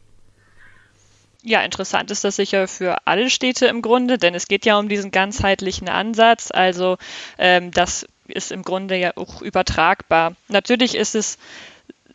Ja, 1.44 1.62
interessant 1.62 2.10
ist 2.12 2.22
das 2.22 2.36
sicher 2.36 2.68
für 2.68 3.04
alle 3.04 3.28
Städte 3.28 3.66
im 3.66 3.82
Grunde, 3.82 4.16
denn 4.16 4.34
es 4.34 4.46
geht 4.46 4.64
ja 4.64 4.78
um 4.78 4.88
diesen 4.88 5.10
ganzheitlichen 5.10 5.88
Ansatz. 5.88 6.50
Also 6.52 6.98
ähm, 7.36 7.72
das 7.72 8.06
ist 8.28 8.52
im 8.52 8.62
Grunde 8.62 8.96
ja 8.96 9.12
auch 9.16 9.42
übertragbar. 9.42 10.36
Natürlich 10.48 10.94
ist 10.94 11.16
es 11.16 11.38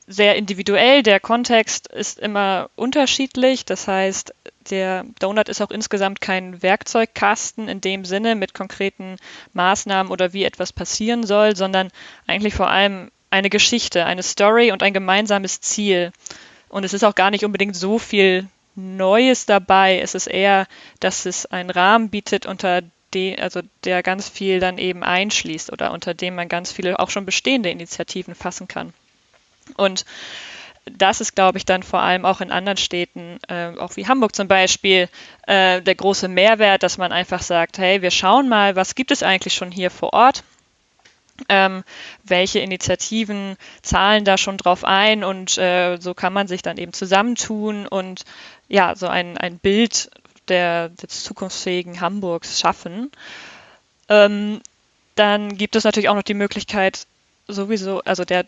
sehr 0.07 0.37
individuell. 0.37 1.03
Der 1.03 1.19
Kontext 1.19 1.87
ist 1.87 2.19
immer 2.19 2.69
unterschiedlich. 2.77 3.65
Das 3.65 3.89
heißt, 3.89 4.33
der 4.69 5.03
Donut 5.19 5.49
ist 5.49 5.61
auch 5.61 5.71
insgesamt 5.71 6.21
kein 6.21 6.63
Werkzeugkasten 6.63 7.67
in 7.67 7.81
dem 7.81 8.05
Sinne 8.05 8.35
mit 8.35 8.53
konkreten 8.53 9.17
Maßnahmen 9.53 10.09
oder 10.09 10.31
wie 10.31 10.45
etwas 10.45 10.71
passieren 10.71 11.25
soll, 11.25 11.57
sondern 11.57 11.89
eigentlich 12.27 12.53
vor 12.55 12.69
allem 12.69 13.11
eine 13.29 13.49
Geschichte, 13.49 14.05
eine 14.05 14.23
Story 14.23 14.71
und 14.71 14.83
ein 14.83 14.93
gemeinsames 14.93 15.59
Ziel. 15.59 16.13
Und 16.69 16.85
es 16.85 16.93
ist 16.93 17.03
auch 17.03 17.15
gar 17.15 17.29
nicht 17.29 17.43
unbedingt 17.43 17.75
so 17.75 17.99
viel 17.99 18.47
Neues 18.77 19.45
dabei. 19.45 19.99
Es 19.99 20.15
ist 20.15 20.27
eher, 20.27 20.67
dass 20.99 21.25
es 21.25 21.45
einen 21.45 21.69
Rahmen 21.69 22.09
bietet, 22.09 22.45
unter 22.45 22.83
de, 23.13 23.39
also 23.39 23.61
der 23.83 24.03
ganz 24.03 24.29
viel 24.29 24.59
dann 24.59 24.77
eben 24.77 25.03
einschließt 25.03 25.71
oder 25.71 25.91
unter 25.91 26.13
dem 26.13 26.35
man 26.35 26.47
ganz 26.47 26.71
viele 26.71 26.99
auch 26.99 27.09
schon 27.09 27.25
bestehende 27.25 27.69
Initiativen 27.69 28.35
fassen 28.35 28.67
kann. 28.67 28.93
Und 29.75 30.05
das 30.85 31.19
ist, 31.21 31.35
glaube 31.35 31.57
ich, 31.57 31.65
dann 31.65 31.83
vor 31.83 31.99
allem 31.99 32.25
auch 32.25 32.39
in 32.39 32.51
anderen 32.51 32.77
Städten, 32.77 33.39
äh, 33.49 33.73
auch 33.77 33.95
wie 33.97 34.07
Hamburg 34.07 34.35
zum 34.35 34.47
Beispiel, 34.47 35.09
äh, 35.45 35.81
der 35.81 35.95
große 35.95 36.27
Mehrwert, 36.27 36.83
dass 36.83 36.97
man 36.97 37.11
einfach 37.11 37.41
sagt, 37.41 37.77
hey, 37.77 38.01
wir 38.01 38.11
schauen 38.11 38.47
mal, 38.47 38.75
was 38.75 38.95
gibt 38.95 39.11
es 39.11 39.23
eigentlich 39.23 39.53
schon 39.53 39.71
hier 39.71 39.91
vor 39.91 40.13
Ort? 40.13 40.43
Ähm, 41.49 41.83
welche 42.23 42.59
Initiativen 42.59 43.57
zahlen 43.81 44.25
da 44.25 44.37
schon 44.37 44.57
drauf 44.57 44.83
ein 44.83 45.23
und 45.23 45.57
äh, 45.57 45.97
so 45.99 46.13
kann 46.13 46.33
man 46.33 46.47
sich 46.47 46.61
dann 46.61 46.77
eben 46.77 46.93
zusammentun 46.93 47.87
und 47.87 48.23
ja, 48.67 48.95
so 48.95 49.07
ein, 49.07 49.37
ein 49.37 49.59
Bild 49.59 50.09
der, 50.47 50.89
des 50.89 51.23
zukunftsfähigen 51.23 52.01
Hamburgs 52.01 52.59
schaffen. 52.59 53.11
Ähm, 54.09 54.61
dann 55.15 55.57
gibt 55.57 55.75
es 55.75 55.83
natürlich 55.83 56.09
auch 56.09 56.15
noch 56.15 56.23
die 56.23 56.33
Möglichkeit, 56.33 57.07
sowieso, 57.47 58.01
also 58.01 58.25
der 58.25 58.45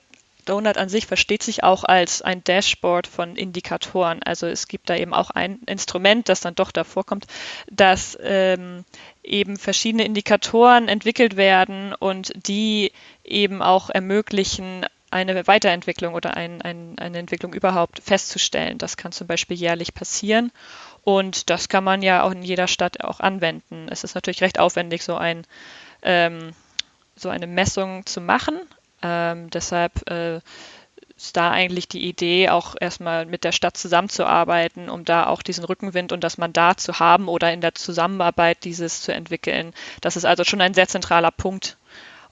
Donut 0.49 0.77
an 0.77 0.89
sich 0.89 1.05
versteht 1.05 1.43
sich 1.43 1.63
auch 1.63 1.83
als 1.83 2.21
ein 2.21 2.43
Dashboard 2.43 3.07
von 3.07 3.35
Indikatoren. 3.35 4.23
Also 4.23 4.47
es 4.47 4.67
gibt 4.67 4.89
da 4.89 4.95
eben 4.95 5.13
auch 5.13 5.29
ein 5.29 5.59
Instrument, 5.67 6.27
das 6.27 6.41
dann 6.41 6.55
doch 6.55 6.71
davor 6.71 7.05
kommt, 7.05 7.27
dass 7.71 8.17
ähm, 8.21 8.83
eben 9.23 9.57
verschiedene 9.57 10.05
Indikatoren 10.05 10.87
entwickelt 10.87 11.37
werden 11.37 11.93
und 11.93 12.31
die 12.47 12.91
eben 13.23 13.61
auch 13.61 13.89
ermöglichen, 13.89 14.85
eine 15.11 15.47
Weiterentwicklung 15.47 16.13
oder 16.13 16.35
ein, 16.35 16.61
ein, 16.61 16.97
eine 16.99 17.17
Entwicklung 17.17 17.53
überhaupt 17.53 17.99
festzustellen. 17.99 18.77
Das 18.77 18.97
kann 18.97 19.11
zum 19.11 19.27
Beispiel 19.27 19.57
jährlich 19.57 19.93
passieren. 19.93 20.51
Und 21.03 21.49
das 21.49 21.69
kann 21.69 21.83
man 21.83 22.01
ja 22.01 22.23
auch 22.23 22.31
in 22.31 22.43
jeder 22.43 22.67
Stadt 22.67 23.03
auch 23.03 23.19
anwenden. 23.19 23.87
Es 23.89 24.03
ist 24.03 24.15
natürlich 24.15 24.41
recht 24.41 24.59
aufwendig, 24.59 25.03
so, 25.03 25.15
ein, 25.15 25.43
ähm, 26.03 26.53
so 27.15 27.29
eine 27.29 27.47
Messung 27.47 28.05
zu 28.05 28.21
machen. 28.21 28.59
Ähm, 29.01 29.49
deshalb 29.49 30.09
äh, 30.09 30.39
ist 31.15 31.35
da 31.35 31.51
eigentlich 31.51 31.87
die 31.89 32.07
Idee, 32.07 32.49
auch 32.49 32.75
erstmal 32.79 33.25
mit 33.25 33.43
der 33.43 33.51
Stadt 33.51 33.75
zusammenzuarbeiten, 33.75 34.89
um 34.89 35.03
da 35.03 35.27
auch 35.27 35.41
diesen 35.41 35.65
Rückenwind 35.65 36.11
und 36.13 36.23
das 36.23 36.37
Mandat 36.37 36.79
zu 36.79 36.99
haben 36.99 37.27
oder 37.27 37.51
in 37.51 37.61
der 37.61 37.75
Zusammenarbeit 37.75 38.63
dieses 38.63 39.01
zu 39.01 39.13
entwickeln. 39.13 39.73
Das 40.01 40.15
ist 40.15 40.25
also 40.25 40.45
schon 40.45 40.61
ein 40.61 40.73
sehr 40.73 40.87
zentraler 40.87 41.31
Punkt. 41.31 41.77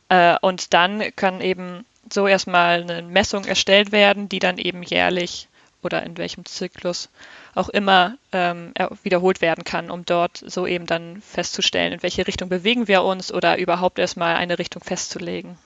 Äh, 0.09 0.38
und 0.41 0.74
dann 0.74 1.03
kann 1.15 1.41
eben 1.41 1.86
so 2.12 2.27
erstmal 2.27 2.81
eine 2.81 3.01
Messung 3.01 3.43
erstellt 3.45 3.91
werden, 3.91 4.29
die 4.29 4.39
dann 4.39 4.57
eben 4.57 4.83
jährlich 4.83 5.50
oder 5.83 6.03
in 6.03 6.17
welchem 6.17 6.45
Zyklus 6.45 7.09
auch 7.55 7.69
immer 7.69 8.17
ähm, 8.31 8.74
wiederholt 9.03 9.41
werden 9.41 9.63
kann, 9.63 9.91
um 9.91 10.05
dort 10.05 10.43
so 10.45 10.65
eben 10.65 10.86
dann 10.86 11.21
festzustellen, 11.21 11.93
in 11.93 12.03
welche 12.03 12.25
Richtung 12.25 12.50
bewegen 12.50 12.88
wir 12.88 13.03
uns 13.03 13.33
oder 13.33 13.57
überhaupt 13.57 14.00
erstmal 14.00 14.36
eine 14.36 14.59
Richtung 14.59 14.83
festzulegen. 14.83 15.57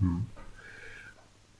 Hm. 0.00 0.26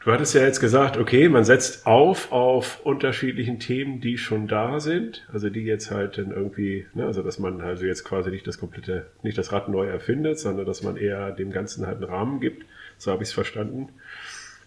Du 0.04 0.12
hattest 0.12 0.34
ja 0.34 0.42
jetzt 0.42 0.60
gesagt, 0.60 0.98
okay, 0.98 1.30
man 1.30 1.44
setzt 1.44 1.86
auf 1.86 2.30
auf 2.30 2.84
unterschiedlichen 2.84 3.58
Themen, 3.58 4.02
die 4.02 4.18
schon 4.18 4.46
da 4.48 4.78
sind, 4.78 5.26
also 5.32 5.48
die 5.48 5.62
jetzt 5.62 5.90
halt 5.90 6.18
dann 6.18 6.30
irgendwie, 6.30 6.84
ne, 6.92 7.06
also 7.06 7.22
dass 7.22 7.38
man 7.38 7.62
also 7.62 7.86
jetzt 7.86 8.04
quasi 8.04 8.30
nicht 8.30 8.46
das 8.46 8.58
komplette, 8.58 9.06
nicht 9.22 9.38
das 9.38 9.50
Rad 9.52 9.70
neu 9.70 9.86
erfindet, 9.86 10.38
sondern 10.38 10.66
dass 10.66 10.82
man 10.82 10.98
eher 10.98 11.32
dem 11.32 11.50
Ganzen 11.50 11.86
halt 11.86 12.02
einen 12.02 12.10
Rahmen 12.10 12.40
gibt, 12.40 12.66
so 12.98 13.12
habe 13.12 13.22
ich 13.22 13.30
es 13.30 13.32
verstanden, 13.32 13.88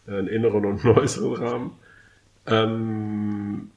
einen 0.08 0.28
inneren 0.28 0.66
und 0.66 0.84
einen 0.84 0.98
äußeren 0.98 1.34
Rahmen. 1.36 1.72
Ähm, 2.48 3.70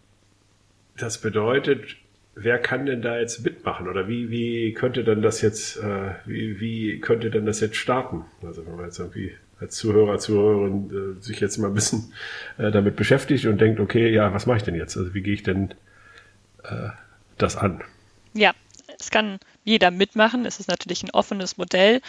das 0.96 1.18
bedeutet, 1.20 1.96
wer 2.34 2.58
kann 2.58 2.86
denn 2.86 3.02
da 3.02 3.18
jetzt 3.18 3.44
mitmachen 3.44 3.86
oder 3.86 4.08
wie, 4.08 4.30
wie 4.30 4.72
könnte 4.72 5.04
denn 5.04 5.20
das 5.20 5.42
jetzt, 5.42 5.76
äh, 5.76 6.14
wie, 6.24 6.58
wie 6.58 7.00
könnte 7.00 7.30
denn 7.30 7.44
das 7.44 7.60
jetzt 7.60 7.76
starten? 7.76 8.24
Also 8.42 8.66
wenn 8.66 8.76
man 8.76 8.86
jetzt 8.86 8.98
irgendwie 8.98 9.34
als 9.60 9.76
Zuhörer, 9.76 10.18
Zuhörerin 10.18 11.18
äh, 11.18 11.22
sich 11.22 11.40
jetzt 11.40 11.58
mal 11.58 11.68
ein 11.68 11.74
bisschen 11.74 12.12
äh, 12.58 12.70
damit 12.70 12.96
beschäftigt 12.96 13.46
und 13.46 13.60
denkt, 13.60 13.80
okay, 13.80 14.10
ja, 14.10 14.32
was 14.32 14.46
mache 14.46 14.58
ich 14.58 14.62
denn 14.62 14.74
jetzt? 14.74 14.96
Also 14.96 15.14
wie 15.14 15.22
gehe 15.22 15.34
ich 15.34 15.42
denn 15.42 15.74
äh, 16.64 16.90
das 17.38 17.56
an? 17.56 17.82
Ja, 18.32 18.52
es 18.98 19.10
kann 19.10 19.38
jeder 19.64 19.90
mitmachen. 19.90 20.46
Es 20.46 20.60
ist 20.60 20.68
natürlich 20.68 21.02
ein 21.02 21.10
offenes 21.10 21.56
Modell. 21.56 22.00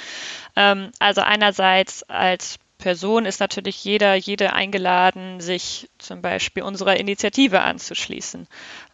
Ähm, 0.56 0.92
also 1.00 1.22
einerseits 1.22 2.04
als 2.04 2.60
Person 2.82 3.26
ist 3.26 3.40
natürlich 3.40 3.84
jeder, 3.86 4.16
jede 4.16 4.54
eingeladen, 4.54 5.40
sich 5.40 5.90
zum 6.00 6.22
Beispiel 6.22 6.64
unserer 6.64 7.00
Initiative 7.00 7.62
anzuschließen. 7.62 8.48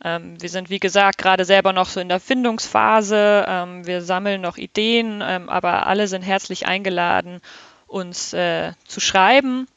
Ähm, 0.04 0.42
wir 0.42 0.50
sind, 0.50 0.70
wie 0.70 0.80
gesagt, 0.80 1.18
gerade 1.18 1.46
selber 1.46 1.74
noch 1.74 1.88
so 1.88 2.00
in 2.00 2.10
der 2.10 2.20
Findungsphase. 2.20 3.46
Ähm, 3.48 3.88
wir 3.88 4.02
sammeln 4.02 4.42
noch 4.42 4.58
Ideen, 4.58 5.24
ähm, 5.26 5.50
aber 5.50 5.88
alle 5.88 6.08
sind 6.08 6.22
herzlich 6.22 6.68
eingeladen, 6.68 7.40
uns 7.88 8.34
äh, 8.34 8.74
zu 8.86 9.00
schreiben. 9.00 9.68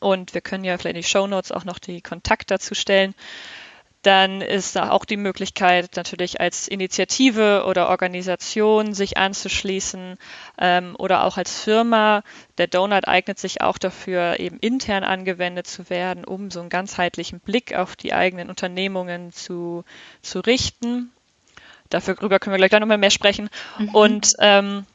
Und 0.00 0.34
wir 0.34 0.40
können 0.40 0.64
ja 0.64 0.76
vielleicht 0.78 0.96
in 0.96 1.02
die 1.02 1.08
Show 1.08 1.26
Notes 1.26 1.52
auch 1.52 1.64
noch 1.64 1.78
die 1.78 2.00
Kontakt 2.00 2.50
dazu 2.50 2.74
stellen. 2.74 3.14
Dann 4.02 4.42
ist 4.42 4.76
da 4.76 4.90
auch 4.90 5.04
die 5.04 5.16
Möglichkeit, 5.16 5.96
natürlich 5.96 6.40
als 6.40 6.68
Initiative 6.68 7.64
oder 7.66 7.88
Organisation 7.88 8.94
sich 8.94 9.18
anzuschließen 9.18 10.16
ähm, 10.58 10.94
oder 10.96 11.24
auch 11.24 11.36
als 11.36 11.60
Firma. 11.60 12.22
Der 12.58 12.68
Donut 12.68 13.08
eignet 13.08 13.40
sich 13.40 13.60
auch 13.60 13.76
dafür, 13.76 14.38
eben 14.38 14.58
intern 14.60 15.02
angewendet 15.02 15.66
zu 15.66 15.90
werden, 15.90 16.24
um 16.24 16.52
so 16.52 16.60
einen 16.60 16.68
ganzheitlichen 16.68 17.40
Blick 17.40 17.74
auf 17.74 17.96
die 17.96 18.12
eigenen 18.12 18.50
Unternehmungen 18.50 19.32
zu, 19.32 19.84
zu 20.22 20.40
richten. 20.40 21.10
Darüber 21.90 22.38
können 22.38 22.54
wir 22.56 22.68
gleich 22.68 22.80
nochmal 22.80 22.98
mehr 22.98 23.10
sprechen. 23.10 23.50
Mhm. 23.78 23.88
Und 23.88 24.34
ähm, 24.38 24.86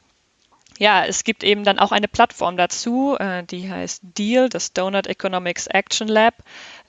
ja, 0.78 1.04
es 1.04 1.24
gibt 1.24 1.44
eben 1.44 1.64
dann 1.64 1.78
auch 1.78 1.92
eine 1.92 2.08
Plattform 2.08 2.56
dazu, 2.56 3.16
äh, 3.18 3.44
die 3.44 3.70
heißt 3.70 4.02
DEAL, 4.02 4.48
das 4.48 4.72
Donut 4.72 5.06
Economics 5.06 5.66
Action 5.66 6.08
Lab. 6.08 6.34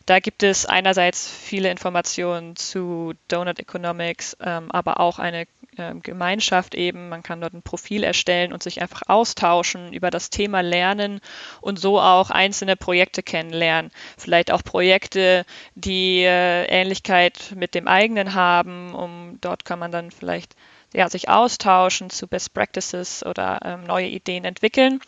Da 0.06 0.20
gibt 0.20 0.44
es 0.44 0.68
einerseits 0.68 1.28
viele 1.28 1.72
Informationen 1.72 2.56
zu 2.56 3.14
Donut 3.28 3.60
Economics, 3.60 4.38
ähm, 4.40 4.72
aber 4.72 5.00
auch 5.00 5.18
eine 5.18 5.48
ähm, 5.78 6.02
Gemeinschaft 6.04 6.76
eben. 6.76 7.10
Man 7.10 7.24
kann 7.24 7.42
dort 7.42 7.54
ein 7.54 7.64
Profil 7.64 8.04
erstellen 8.04 8.54
und 8.54 8.62
sich 8.62 8.82
einfach 8.82 9.02
austauschen, 9.08 9.94
über 9.94 10.12
das 10.12 10.30
Thema 10.30 10.62
lernen 10.62 11.22
und 11.60 11.80
so 11.80 12.00
auch 12.00 12.30
einzelne 12.30 12.76
Projekte 12.76 13.24
kennenlernen. 13.24 13.92
Vielleicht 14.18 14.52
auch 14.52 14.64
Projekte, 14.64 15.44
die 15.74 16.22
äh, 16.22 16.66
Ähnlichkeit 16.66 17.54
mit 17.56 17.74
dem 17.74 17.88
eigenen 17.88 18.36
haben. 18.36 18.94
Um, 18.94 19.40
dort 19.42 19.66
kann 19.66 19.80
man 19.80 19.92
dann 19.92 20.12
vielleicht 20.12 20.56
ja, 20.96 21.10
sich 21.10 21.30
austauschen 21.30 22.10
zu 22.10 22.28
Best 22.28 22.54
Practices 22.54 23.26
oder 23.26 23.60
ähm, 23.64 23.84
neue 23.84 24.08
Ideen 24.08 24.46
entwickeln. 24.46 25.02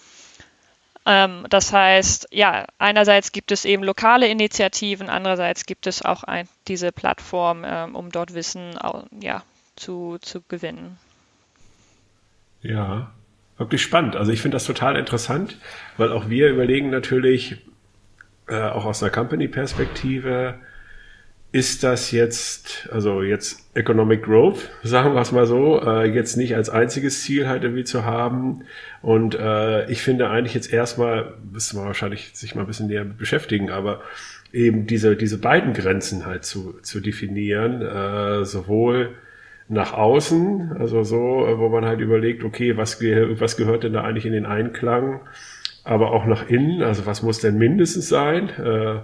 Ähm, 1.06 1.46
das 1.50 1.72
heißt, 1.72 2.28
ja, 2.32 2.66
einerseits 2.78 3.32
gibt 3.32 3.52
es 3.52 3.64
eben 3.64 3.84
lokale 3.84 4.28
Initiativen, 4.28 5.10
andererseits 5.10 5.66
gibt 5.66 5.88
es 5.88 6.04
auch 6.04 6.24
ein, 6.24 6.50
diese 6.68 6.92
Plattform, 6.92 7.64
ähm, 7.66 7.96
um 7.96 8.12
dort 8.12 8.34
Wissen 8.34 8.78
ja, 9.22 9.44
zu, 9.78 10.18
zu 10.22 10.42
gewinnen. 10.42 10.98
Ja, 12.62 13.12
wirklich 13.58 13.82
spannend. 13.82 14.18
Also 14.18 14.34
ich 14.34 14.42
finde 14.42 14.56
das 14.56 14.66
total 14.66 14.98
interessant, 14.98 15.58
weil 15.96 16.12
auch 16.12 16.28
wir 16.28 16.50
überlegen 16.50 16.90
natürlich, 16.90 17.58
äh, 18.48 18.62
auch 18.62 18.84
aus 18.86 19.02
einer 19.02 19.12
Company-Perspektive, 19.12 20.56
ist 21.58 21.84
das 21.84 22.12
jetzt, 22.12 22.88
also 22.92 23.24
jetzt 23.24 23.76
Economic 23.76 24.22
Growth, 24.22 24.70
sagen 24.84 25.16
wir 25.16 25.22
es 25.22 25.32
mal 25.32 25.48
so, 25.48 25.82
äh, 25.82 26.06
jetzt 26.06 26.38
nicht 26.38 26.56
als 26.56 26.70
einziges 26.70 27.24
Ziel 27.24 27.48
halt 27.50 27.64
irgendwie 27.64 27.84
zu 27.84 28.06
haben. 28.06 28.62
Und 29.02 29.34
äh, 29.34 29.90
ich 29.90 30.04
finde 30.04 30.30
eigentlich 30.30 30.54
jetzt 30.54 30.72
erstmal, 30.72 31.34
müssen 31.52 31.80
wir 31.80 31.86
wahrscheinlich 31.86 32.30
sich 32.36 32.54
mal 32.54 32.62
ein 32.62 32.68
bisschen 32.68 32.86
näher 32.86 33.06
beschäftigen, 33.06 33.72
aber 33.72 34.02
eben 34.54 34.86
diese, 34.86 35.16
diese 35.16 35.40
beiden 35.40 35.74
Grenzen 35.74 36.28
halt 36.28 36.46
zu, 36.46 36.74
zu 36.84 37.00
definieren, 37.00 37.82
äh, 37.82 38.46
sowohl 38.46 39.16
nach 39.68 39.94
außen, 39.94 40.74
also 40.78 41.02
so, 41.04 41.18
wo 41.58 41.70
man 41.70 41.86
halt 41.86 42.02
überlegt, 42.02 42.44
okay, 42.44 42.78
was, 42.78 43.02
was 43.02 43.58
gehört 43.58 43.84
denn 43.84 43.94
da 43.94 44.04
eigentlich 44.04 44.28
in 44.28 44.34
den 44.34 44.46
Einklang, 44.46 45.22
aber 45.84 46.12
auch 46.12 46.28
nach 46.28 46.48
innen, 46.50 46.84
also 46.84 47.08
was 47.08 47.24
muss 47.24 47.40
denn 47.40 47.58
mindestens 47.58 48.10
sein? 48.10 48.50
Äh, 48.50 48.98
äh, 48.98 49.00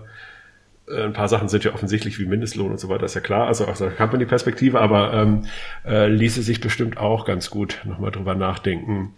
ein 0.90 1.14
paar 1.14 1.28
Sachen 1.28 1.48
sind 1.48 1.64
ja 1.64 1.74
offensichtlich 1.74 2.20
wie 2.20 2.26
Mindestlohn 2.26 2.72
und 2.72 2.80
so 2.80 2.90
weiter, 2.90 3.06
ist 3.06 3.14
ja 3.14 3.22
klar, 3.22 3.48
also 3.48 3.66
aus 3.66 3.80
der 3.80 3.92
Company-Perspektive, 3.92 4.82
aber 4.82 5.14
ähm, 5.14 5.46
äh, 5.86 6.08
ließe 6.08 6.42
sich 6.42 6.60
bestimmt 6.60 6.98
auch 6.98 7.26
ganz 7.26 7.50
gut 7.50 7.82
nochmal 7.86 8.12
drüber 8.12 8.36
nachdenken. 8.36 9.14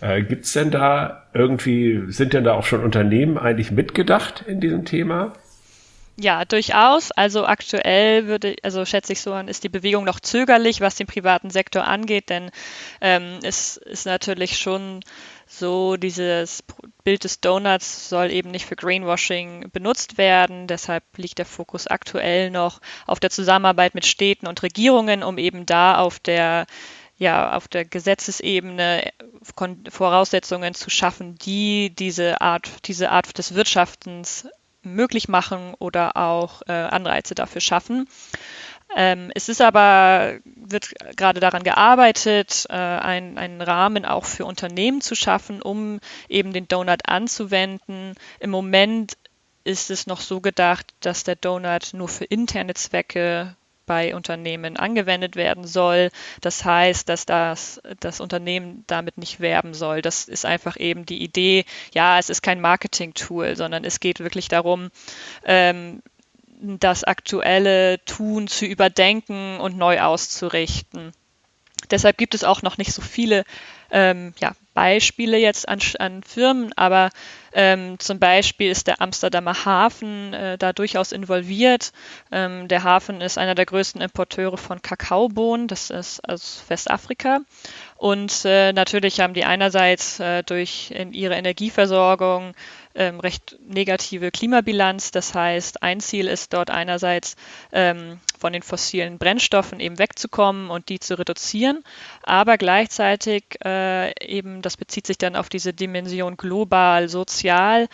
Äh, 0.00 0.22
Gibt 0.22 0.54
denn 0.54 0.70
da 0.70 1.24
irgendwie, 1.32 2.04
sind 2.08 2.34
denn 2.34 2.44
da 2.44 2.52
auch 2.52 2.66
schon 2.66 2.84
Unternehmen 2.84 3.38
eigentlich 3.38 3.70
mitgedacht 3.70 4.44
in 4.46 4.60
diesem 4.60 4.84
Thema? 4.84 5.32
Ja, 6.18 6.46
durchaus. 6.46 7.10
Also 7.12 7.44
aktuell 7.44 8.26
würde, 8.26 8.56
also 8.62 8.86
schätze 8.86 9.12
ich 9.12 9.20
so 9.20 9.34
an, 9.34 9.48
ist 9.48 9.64
die 9.64 9.68
Bewegung 9.68 10.04
noch 10.04 10.18
zögerlich, 10.18 10.80
was 10.80 10.94
den 10.94 11.06
privaten 11.06 11.50
Sektor 11.50 11.84
angeht, 11.84 12.30
denn 12.30 12.50
ähm, 13.02 13.38
es 13.42 13.76
ist 13.76 14.06
natürlich 14.06 14.58
schon 14.58 15.00
so, 15.46 15.96
dieses 15.96 16.64
Bild 17.04 17.24
des 17.24 17.40
Donuts 17.40 18.08
soll 18.08 18.30
eben 18.30 18.50
nicht 18.50 18.64
für 18.64 18.76
Greenwashing 18.76 19.70
benutzt 19.72 20.16
werden. 20.16 20.66
Deshalb 20.66 21.04
liegt 21.18 21.38
der 21.38 21.46
Fokus 21.46 21.86
aktuell 21.86 22.50
noch 22.50 22.80
auf 23.06 23.20
der 23.20 23.30
Zusammenarbeit 23.30 23.94
mit 23.94 24.06
Städten 24.06 24.46
und 24.46 24.62
Regierungen, 24.62 25.22
um 25.22 25.36
eben 25.36 25.66
da 25.66 25.98
auf 25.98 26.18
der 26.18 26.66
ja, 27.18 27.56
auf 27.56 27.66
der 27.66 27.86
Gesetzesebene 27.86 29.10
Voraussetzungen 29.88 30.74
zu 30.74 30.90
schaffen, 30.90 31.36
die 31.36 31.94
diese 31.94 32.42
Art, 32.42 32.86
diese 32.86 33.10
Art 33.10 33.38
des 33.38 33.54
Wirtschaftens 33.54 34.46
möglich 34.94 35.28
machen 35.28 35.74
oder 35.78 36.16
auch 36.16 36.62
äh, 36.66 36.72
Anreize 36.72 37.34
dafür 37.34 37.60
schaffen. 37.60 38.08
Ähm, 38.94 39.30
es 39.34 39.48
ist 39.48 39.60
aber, 39.60 40.38
wird 40.44 40.94
gerade 41.16 41.40
daran 41.40 41.64
gearbeitet, 41.64 42.66
äh, 42.68 42.74
ein, 42.74 43.36
einen 43.36 43.60
Rahmen 43.60 44.04
auch 44.04 44.24
für 44.24 44.44
Unternehmen 44.44 45.00
zu 45.00 45.14
schaffen, 45.14 45.60
um 45.60 46.00
eben 46.28 46.52
den 46.52 46.68
Donut 46.68 47.08
anzuwenden. 47.08 48.14
Im 48.38 48.50
Moment 48.50 49.18
ist 49.64 49.90
es 49.90 50.06
noch 50.06 50.20
so 50.20 50.40
gedacht, 50.40 50.94
dass 51.00 51.24
der 51.24 51.34
Donut 51.34 51.90
nur 51.92 52.08
für 52.08 52.24
interne 52.24 52.74
Zwecke 52.74 53.56
bei 53.86 54.14
Unternehmen 54.14 54.76
angewendet 54.76 55.36
werden 55.36 55.66
soll. 55.66 56.10
Das 56.40 56.64
heißt, 56.64 57.08
dass 57.08 57.24
das, 57.26 57.80
das 58.00 58.20
Unternehmen 58.20 58.84
damit 58.86 59.18
nicht 59.18 59.40
werben 59.40 59.74
soll. 59.74 60.02
Das 60.02 60.24
ist 60.28 60.44
einfach 60.44 60.76
eben 60.78 61.06
die 61.06 61.22
Idee, 61.22 61.64
ja, 61.94 62.18
es 62.18 62.28
ist 62.28 62.42
kein 62.42 62.60
Marketing-Tool, 62.60 63.56
sondern 63.56 63.84
es 63.84 64.00
geht 64.00 64.20
wirklich 64.20 64.48
darum, 64.48 64.90
ähm, 65.44 66.02
das 66.58 67.04
aktuelle 67.04 68.04
Tun 68.04 68.48
zu 68.48 68.66
überdenken 68.66 69.58
und 69.58 69.76
neu 69.76 70.00
auszurichten. 70.00 71.12
Deshalb 71.90 72.18
gibt 72.18 72.34
es 72.34 72.44
auch 72.44 72.62
noch 72.62 72.78
nicht 72.78 72.92
so 72.92 73.02
viele 73.02 73.44
ähm, 73.90 74.34
ja, 74.38 74.52
Beispiele 74.76 75.38
jetzt 75.38 75.68
an, 75.68 75.80
an 75.98 76.22
Firmen, 76.22 76.70
aber 76.76 77.08
ähm, 77.52 77.98
zum 77.98 78.18
Beispiel 78.18 78.70
ist 78.70 78.86
der 78.86 79.00
Amsterdamer 79.00 79.64
Hafen 79.64 80.34
äh, 80.34 80.58
da 80.58 80.74
durchaus 80.74 81.12
involviert. 81.12 81.92
Ähm, 82.30 82.68
der 82.68 82.84
Hafen 82.84 83.22
ist 83.22 83.38
einer 83.38 83.54
der 83.54 83.64
größten 83.64 84.02
Importeure 84.02 84.58
von 84.58 84.82
Kakaobohnen, 84.82 85.66
das 85.66 85.88
ist 85.88 86.28
aus 86.28 86.62
Westafrika. 86.68 87.40
Und 87.96 88.44
äh, 88.44 88.74
natürlich 88.74 89.20
haben 89.20 89.32
die 89.32 89.46
einerseits 89.46 90.20
äh, 90.20 90.42
durch 90.42 90.92
ihre 91.12 91.36
Energieversorgung 91.36 92.54
ähm, 92.96 93.20
recht 93.20 93.58
negative 93.66 94.30
Klimabilanz. 94.30 95.10
Das 95.10 95.34
heißt, 95.34 95.82
ein 95.82 96.00
Ziel 96.00 96.26
ist 96.26 96.52
dort 96.52 96.70
einerseits 96.70 97.36
ähm, 97.72 98.20
von 98.38 98.52
den 98.52 98.62
fossilen 98.62 99.18
Brennstoffen 99.18 99.80
eben 99.80 99.98
wegzukommen 99.98 100.70
und 100.70 100.88
die 100.88 101.00
zu 101.00 101.18
reduzieren, 101.18 101.82
aber 102.22 102.58
gleichzeitig 102.58 103.44
äh, 103.64 104.12
eben, 104.24 104.62
das 104.62 104.76
bezieht 104.76 105.06
sich 105.06 105.18
dann 105.18 105.36
auf 105.36 105.48
diese 105.48 105.72
Dimension 105.72 106.36
global, 106.36 107.08
sozial, 107.08 107.88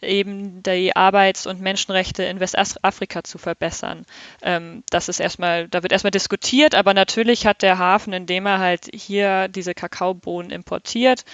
eben 0.00 0.62
die 0.62 0.94
Arbeits- 0.94 1.46
und 1.46 1.60
Menschenrechte 1.60 2.22
in 2.22 2.40
Westafrika 2.40 3.24
zu 3.24 3.38
verbessern. 3.38 4.06
Ähm, 4.42 4.84
das 4.90 5.08
ist 5.08 5.20
erstmal, 5.20 5.68
da 5.68 5.82
wird 5.82 5.92
erstmal 5.92 6.10
diskutiert, 6.10 6.74
aber 6.74 6.94
natürlich 6.94 7.46
hat 7.46 7.62
der 7.62 7.78
Hafen, 7.78 8.12
indem 8.12 8.46
er 8.46 8.58
halt 8.58 8.88
hier 8.94 9.48
diese 9.48 9.74
Kakaobohnen 9.74 10.50
importiert, 10.50 11.24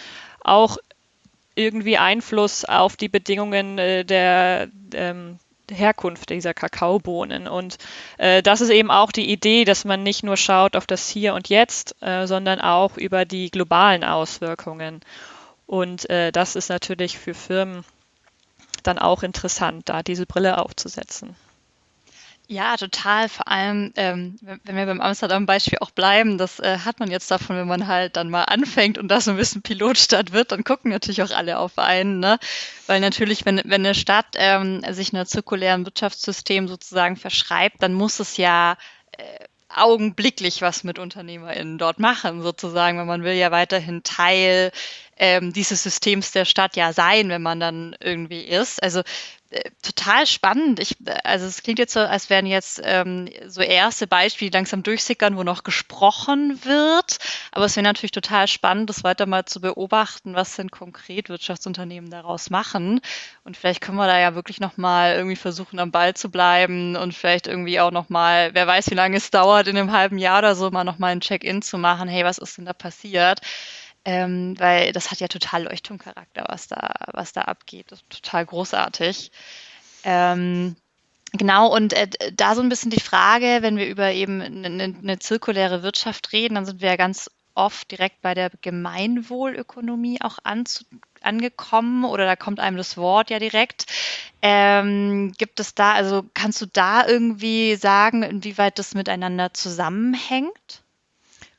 auch 0.42 0.79
irgendwie 1.55 1.99
Einfluss 1.99 2.64
auf 2.64 2.97
die 2.97 3.09
Bedingungen 3.09 3.79
äh, 3.79 4.05
der, 4.05 4.69
ähm, 4.95 5.38
Herkunft 5.71 6.31
dieser 6.31 6.55
Kakaobohnen. 6.55 7.49
Und 7.49 7.79
äh, 8.19 8.43
das 8.43 8.61
ist 8.61 8.71
eben 8.71 8.90
auch 8.90 9.12
die 9.12 9.31
Idee, 9.31 9.64
dass 9.64 9.85
man 9.85 10.03
nicht 10.03 10.23
nur 10.23 10.37
schaut 10.37 10.77
auf 10.77 10.87
das 10.87 11.09
Hier 11.09 11.35
und 11.35 11.49
Jetzt, 11.49 11.97
äh, 12.03 12.27
sondern 12.27 12.61
auch 12.61 12.97
über 12.97 13.25
die 13.25 13.51
globalen 13.51 14.05
Auswirkungen. 14.05 15.01
Und 15.67 16.09
äh, 16.11 16.33
das 16.33 16.57
ist 16.57 16.69
natürlich 16.69 17.19
für 17.19 17.35
Firmen 17.35 17.85
dann 18.83 18.99
auch 18.99 19.23
interessant, 19.23 19.88
da 19.88 20.03
diese 20.03 20.27
Brille 20.27 20.59
aufzusetzen. 20.59 21.35
Ja, 22.46 22.76
total. 22.76 23.30
Vor 23.30 23.48
allem, 23.48 23.92
ähm, 23.96 24.37
wenn 24.42 24.76
wir 24.76 24.85
beim 24.85 25.00
Amsterdam-Beispiel 25.00 25.78
auch 25.80 25.90
bleiben, 25.90 26.37
das 26.37 26.61
äh, 26.61 26.78
hat 26.85 27.00
man 27.00 27.11
jetzt 27.11 27.30
davon, 27.30 27.57
wenn 27.57 27.66
man 27.66 27.87
halt 27.87 28.16
dann 28.16 28.28
mal 28.28 28.44
anfängt 28.44 28.98
und 28.98 29.09
da 29.09 29.22
so 29.22 29.30
ein 29.30 29.38
bisschen 29.38 29.62
Pilotstadt 29.62 30.33
wird, 30.33 30.52
dann 30.52 30.62
gucken 30.62 30.90
natürlich 30.90 31.22
auch 31.22 31.30
alle 31.30 31.59
auf 31.59 31.78
einen, 31.78 32.20
ne? 32.20 32.38
Weil 32.87 33.00
natürlich, 33.00 33.46
wenn, 33.46 33.62
wenn 33.64 33.85
eine 33.87 33.94
Stadt 33.94 34.26
ähm, 34.35 34.83
sich 34.90 35.14
einer 35.14 35.24
zirkulären 35.24 35.87
Wirtschaftssystem 35.87 36.68
sozusagen 36.68 37.16
verschreibt, 37.16 37.83
dann 37.83 37.94
muss 37.94 38.20
es 38.20 38.37
ja 38.37 38.76
äh, 39.16 39.22
augenblicklich 39.70 40.61
was 40.62 40.85
mit 40.85 40.98
UnternehmerInnen 40.98 41.78
dort 41.78 41.98
machen, 41.98 42.42
sozusagen, 42.42 42.98
weil 42.98 43.07
man 43.07 43.24
will 43.24 43.35
ja 43.35 43.50
weiterhin 43.50 44.02
Teil 44.02 44.70
ähm, 45.16 45.52
dieses 45.52 45.83
Systems 45.83 46.33
der 46.33 46.44
Stadt 46.44 46.76
ja 46.76 46.92
sein, 46.92 47.28
wenn 47.30 47.42
man 47.42 47.59
dann 47.59 47.96
irgendwie 48.00 48.42
ist. 48.42 48.83
Also 48.83 49.02
total 49.83 50.27
spannend. 50.27 50.81
Ich, 50.81 50.97
also 51.25 51.47
es 51.47 51.62
klingt 51.62 51.79
jetzt 51.79 51.93
so, 51.93 52.01
als 52.01 52.31
wären 52.31 52.47
jetzt 52.47 52.81
ähm, 52.85 53.29
so 53.47 53.61
erste 53.61 54.07
Beispiele 54.07 54.51
langsam 54.53 54.83
durchsickern, 54.83 55.37
wo 55.37 55.43
noch 55.43 55.62
gesprochen 55.62 56.64
wird. 56.64 57.19
Aber 57.53 57.64
es 57.64 57.77
wäre 57.77 57.85
natürlich 57.85 58.11
total 58.11 58.49
spannend, 58.49 58.90
das 58.90 59.05
weiter 59.05 59.27
mal 59.27 59.45
zu 59.45 59.61
beobachten, 59.61 60.35
was 60.35 60.57
denn 60.57 60.71
konkret 60.71 61.29
Wirtschaftsunternehmen 61.29 62.11
daraus 62.11 62.51
machen. 62.51 63.01
Und 63.45 63.57
vielleicht 63.57 63.81
können 63.81 63.99
wir 63.99 64.07
da 64.07 64.19
ja 64.19 64.35
wirklich 64.35 64.61
noch 64.61 64.77
mal 64.77 65.14
irgendwie 65.14 65.37
versuchen, 65.37 65.79
am 65.79 65.90
Ball 65.90 66.14
zu 66.14 66.31
bleiben 66.31 66.97
und 66.97 67.14
vielleicht 67.14 67.47
irgendwie 67.47 67.81
auch 67.81 67.90
noch 67.90 68.09
mal, 68.09 68.55
wer 68.55 68.67
weiß, 68.67 68.90
wie 68.90 68.95
lange 68.95 69.17
es 69.17 69.31
dauert, 69.31 69.69
in 69.69 69.77
einem 69.77 69.93
halben 69.93 70.19
Jahr 70.19 70.38
oder 70.38 70.55
so 70.55 70.71
mal 70.71 70.85
noch 70.85 70.99
mal 70.99 71.12
ein 71.12 71.21
Check-in 71.21 71.62
zu 71.62 71.79
machen. 71.79 72.09
Hey, 72.09 72.25
was 72.25 72.38
ist 72.38 72.59
denn 72.59 72.64
da 72.64 72.73
passiert? 72.73 73.40
Ähm, 74.05 74.59
weil 74.59 74.93
das 74.93 75.11
hat 75.11 75.21
ja 75.21 75.29
total 75.29 75.64
Leuchtturmcharakter, 75.64 76.45
was 76.49 76.69
da, 76.69 76.95
was 77.12 77.33
da 77.33 77.43
abgeht. 77.43 77.90
Das 77.90 78.01
ist 78.01 78.11
total 78.11 78.47
großartig. 78.47 79.31
Ähm, 80.05 80.77
Genau, 81.37 81.75
und 81.75 81.93
äh, 81.95 82.07
da 82.33 82.55
so 82.55 82.62
ein 82.62 82.69
bisschen 82.69 82.93
die 82.93 83.01
Frage, 83.01 83.59
wenn 83.61 83.77
wir 83.77 83.88
über 83.88 84.12
eben 84.12 84.40
eine, 84.40 84.85
eine 84.85 85.19
zirkuläre 85.19 85.83
Wirtschaft 85.83 86.33
reden, 86.33 86.55
dann 86.55 86.64
sind 86.64 86.81
wir 86.81 86.90
ja 86.90 86.97
ganz 86.97 87.29
oft 87.57 87.90
direkt 87.90 88.21
bei 88.21 88.35
der 88.35 88.51
Gemeinwohlökonomie 88.62 90.21
auch 90.21 90.38
anzu, 90.45 90.85
angekommen 91.23 92.05
oder 92.05 92.25
da 92.25 92.37
kommt 92.37 92.61
einem 92.61 92.77
das 92.77 92.97
Wort 92.97 93.31
ja 93.31 93.40
direkt. 93.40 93.87
Ähm, 94.43 95.33
gibt 95.37 95.59
es 95.59 95.75
da, 95.75 95.95
also 95.95 96.25
kannst 96.35 96.61
du 96.61 96.67
da 96.67 97.05
irgendwie 97.05 97.75
sagen, 97.75 98.23
inwieweit 98.23 98.79
das 98.79 98.95
miteinander 98.95 99.53
zusammenhängt? 99.55 100.84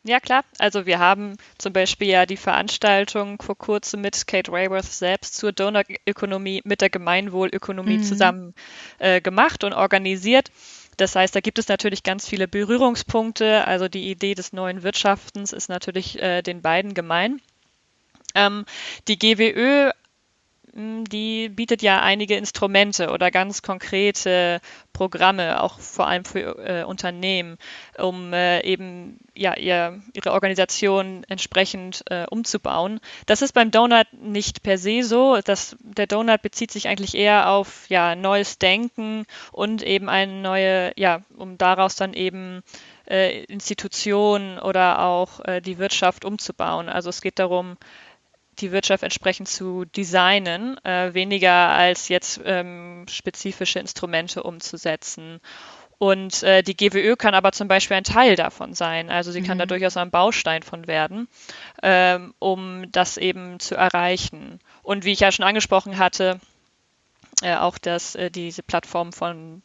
Ja, 0.08 0.20
klar. 0.20 0.44
Also 0.60 0.86
wir 0.86 1.00
haben 1.00 1.36
zum 1.58 1.74
Beispiel 1.74 2.10
ja 2.10 2.28
die 2.28 2.38
Veranstaltung 2.38 3.42
vor 3.42 3.58
kurzem 3.58 4.02
mit 4.02 4.28
Kate 4.28 4.52
Rayworth 4.52 4.86
selbst 4.86 5.36
zur 5.36 5.52
Donut-Ökonomie 5.52 6.62
mit 6.64 6.82
der 6.82 6.92
Gemeinwohlökonomie 6.92 7.98
mhm. 7.98 8.04
zusammen 8.04 8.54
äh, 9.00 9.20
gemacht 9.20 9.64
und 9.64 9.74
organisiert. 9.74 10.52
Das 10.98 11.16
heißt, 11.16 11.36
da 11.36 11.40
gibt 11.40 11.58
es 11.58 11.70
natürlich 11.70 12.04
ganz 12.04 12.30
viele 12.30 12.48
Berührungspunkte. 12.48 13.66
Also 13.66 13.88
die 13.88 14.12
Idee 14.12 14.36
des 14.36 14.54
neuen 14.54 14.84
Wirtschaftens 14.84 15.54
ist 15.54 15.70
natürlich 15.70 16.22
äh, 16.22 16.44
den 16.44 16.62
beiden 16.62 16.94
gemein. 16.94 17.42
Ähm, 18.36 18.66
die 19.08 19.18
GWÖ 19.18 19.90
die 20.76 21.48
bietet 21.48 21.82
ja 21.82 22.02
einige 22.02 22.36
Instrumente 22.36 23.10
oder 23.10 23.32
ganz 23.32 23.62
konkrete 23.62 24.60
Programme, 24.92 25.64
auch 25.64 25.80
vor 25.80 26.08
allem 26.08 26.26
für 26.26 26.58
äh, 26.58 26.84
Unternehmen, 26.84 27.58
um 27.98 28.34
äh, 28.34 28.62
eben 28.62 29.18
ja, 29.34 29.56
ihr, 29.56 30.02
ihre 30.14 30.34
Organisation 30.34 31.24
entsprechend 31.30 32.04
äh, 32.10 32.26
umzubauen. 32.30 33.00
Das 33.26 33.42
ist 33.42 33.54
beim 33.54 33.72
Donut 33.72 34.08
nicht 34.12 34.64
per 34.64 34.78
se 34.78 35.04
so. 35.04 35.40
Das, 35.44 35.78
der 35.80 36.08
Donut 36.08 36.42
bezieht 36.42 36.72
sich 36.72 36.90
eigentlich 36.90 37.16
eher 37.16 37.50
auf 37.50 37.90
ja, 37.90 38.16
neues 38.16 38.58
Denken 38.58 39.26
und 39.54 39.82
eben 39.82 40.10
eine 40.10 40.34
neue, 40.34 40.92
ja, 40.98 41.22
um 41.38 41.58
daraus 41.58 41.96
dann 41.96 42.14
eben 42.14 42.64
äh, 43.10 43.44
Institutionen 43.46 44.60
oder 44.60 45.00
auch 45.04 45.40
äh, 45.46 45.62
die 45.62 45.78
Wirtschaft 45.78 46.26
umzubauen. 46.26 46.90
Also 46.90 47.10
es 47.10 47.22
geht 47.22 47.40
darum, 47.40 47.78
die 48.60 48.72
Wirtschaft 48.72 49.04
entsprechend 49.04 49.48
zu 49.48 49.86
designen, 49.86 50.84
äh, 50.84 51.14
weniger 51.14 51.70
als 51.70 52.10
jetzt 52.10 52.42
ähm, 52.46 53.06
spezifische 53.10 53.80
Instrumente 53.80 54.44
umzusetzen. 54.44 55.40
Und 55.98 56.44
äh, 56.44 56.62
die 56.62 56.76
GWÖ 56.76 57.16
kann 57.16 57.36
aber 57.36 57.52
zum 57.54 57.68
Beispiel 57.68 57.96
ein 57.96 58.04
Teil 58.04 58.36
davon 58.36 58.74
sein. 58.74 59.10
Also 59.10 59.32
sie 59.32 59.42
kann 59.42 59.58
da 59.58 59.66
mhm. 59.66 59.70
durchaus 59.70 59.96
ein 59.98 60.12
Baustein 60.12 60.62
von 60.62 60.88
werden, 60.88 61.28
ähm, 61.82 62.34
um 62.40 62.92
das 62.92 63.18
eben 63.18 63.60
zu 63.60 63.76
erreichen. 63.76 64.60
Und 64.84 65.06
wie 65.06 65.14
ich 65.14 65.22
ja 65.22 65.32
schon 65.32 65.46
angesprochen 65.46 65.98
hatte, 65.98 66.40
äh, 67.42 67.56
auch 67.56 67.78
dass 67.78 68.16
äh, 68.16 68.30
diese 68.30 68.62
Plattform 68.62 69.14
von 69.14 69.62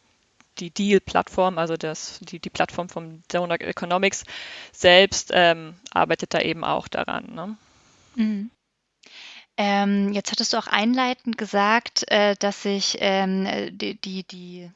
die 0.59 0.71
Deal-Plattform, 0.71 1.59
also 1.59 1.77
das, 1.77 2.21
die, 2.21 2.39
die 2.39 2.51
Plattform 2.51 2.89
von 2.89 3.23
Donor 3.29 3.61
Economics 3.61 4.25
selbst 4.73 5.31
ähm, 5.33 5.75
arbeitet 5.91 6.35
da 6.35 6.41
eben 6.41 6.65
auch 6.65 6.89
daran. 6.89 7.35
Ne? 7.35 7.57
Mhm. 8.17 8.51
Ähm, 9.63 10.15
jetzt 10.15 10.33
hattest 10.33 10.55
du 10.55 10.57
auch 10.57 10.69
einleitend 10.69 11.37
gesagt, 11.37 12.11
äh, 12.11 12.35
dass 12.39 12.63
sich 12.63 12.97
ähm, 13.01 13.47
die, 13.77 13.95
die, 13.95 14.23
die 14.23 14.71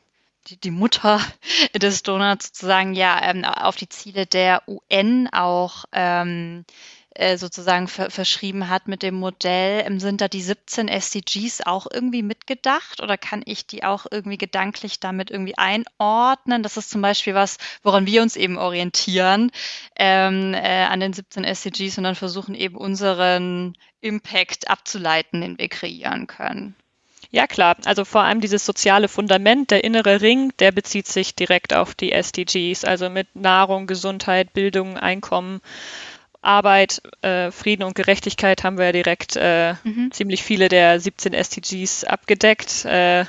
die, 0.62 0.70
Mutter 0.70 1.22
des 1.74 2.02
Donuts 2.02 2.48
sozusagen 2.48 2.92
ja 2.92 3.18
ähm, 3.22 3.46
auf 3.46 3.76
die 3.76 3.88
Ziele 3.88 4.26
der 4.26 4.62
UN 4.68 5.30
auch 5.32 5.86
ähm, 5.92 6.66
äh, 7.14 7.36
sozusagen 7.36 7.88
ver 7.88 8.10
verschrieben 8.10 8.68
hat 8.68 8.88
mit 8.88 9.02
dem 9.02 9.14
Modell. 9.14 9.84
Ähm, 9.86 10.00
sind 10.00 10.20
da 10.20 10.28
die 10.28 10.42
17 10.42 10.88
SDGs 10.88 11.62
auch 11.62 11.86
irgendwie 11.92 12.22
mitgedacht 12.22 13.00
oder 13.00 13.16
kann 13.16 13.42
ich 13.44 13.66
die 13.66 13.84
auch 13.84 14.06
irgendwie 14.10 14.38
gedanklich 14.38 15.00
damit 15.00 15.30
irgendwie 15.30 15.56
einordnen? 15.56 16.62
Das 16.62 16.76
ist 16.76 16.90
zum 16.90 17.02
Beispiel 17.02 17.34
was, 17.34 17.58
woran 17.82 18.06
wir 18.06 18.22
uns 18.22 18.36
eben 18.36 18.58
orientieren 18.58 19.50
ähm, 19.96 20.54
äh, 20.54 20.84
an 20.84 21.00
den 21.00 21.12
17 21.12 21.44
SDGs 21.44 21.98
und 21.98 22.04
dann 22.04 22.14
versuchen 22.14 22.54
eben 22.54 22.76
unseren 22.76 23.76
Impact 24.00 24.68
abzuleiten, 24.68 25.40
den 25.40 25.58
wir 25.58 25.68
kreieren 25.68 26.26
können. 26.26 26.74
Ja, 27.34 27.48
klar. 27.48 27.76
Also 27.84 28.04
vor 28.04 28.22
allem 28.22 28.40
dieses 28.40 28.64
soziale 28.64 29.08
Fundament, 29.08 29.72
der 29.72 29.82
innere 29.82 30.20
Ring, 30.20 30.52
der 30.60 30.70
bezieht 30.70 31.08
sich 31.08 31.34
direkt 31.34 31.74
auf 31.74 31.96
die 31.96 32.12
SDGs, 32.12 32.84
also 32.84 33.10
mit 33.10 33.34
Nahrung, 33.34 33.88
Gesundheit, 33.88 34.52
Bildung, 34.52 34.96
Einkommen. 34.96 35.60
Arbeit, 36.44 37.02
äh, 37.22 37.50
Frieden 37.50 37.82
und 37.82 37.94
Gerechtigkeit 37.94 38.64
haben 38.64 38.78
wir 38.78 38.86
ja 38.86 38.92
direkt 38.92 39.36
äh, 39.36 39.74
mhm. 39.84 40.10
ziemlich 40.12 40.42
viele 40.42 40.68
der 40.68 41.00
17 41.00 41.32
SDGs 41.32 42.04
abgedeckt. 42.04 42.84
Äh, 42.84 43.24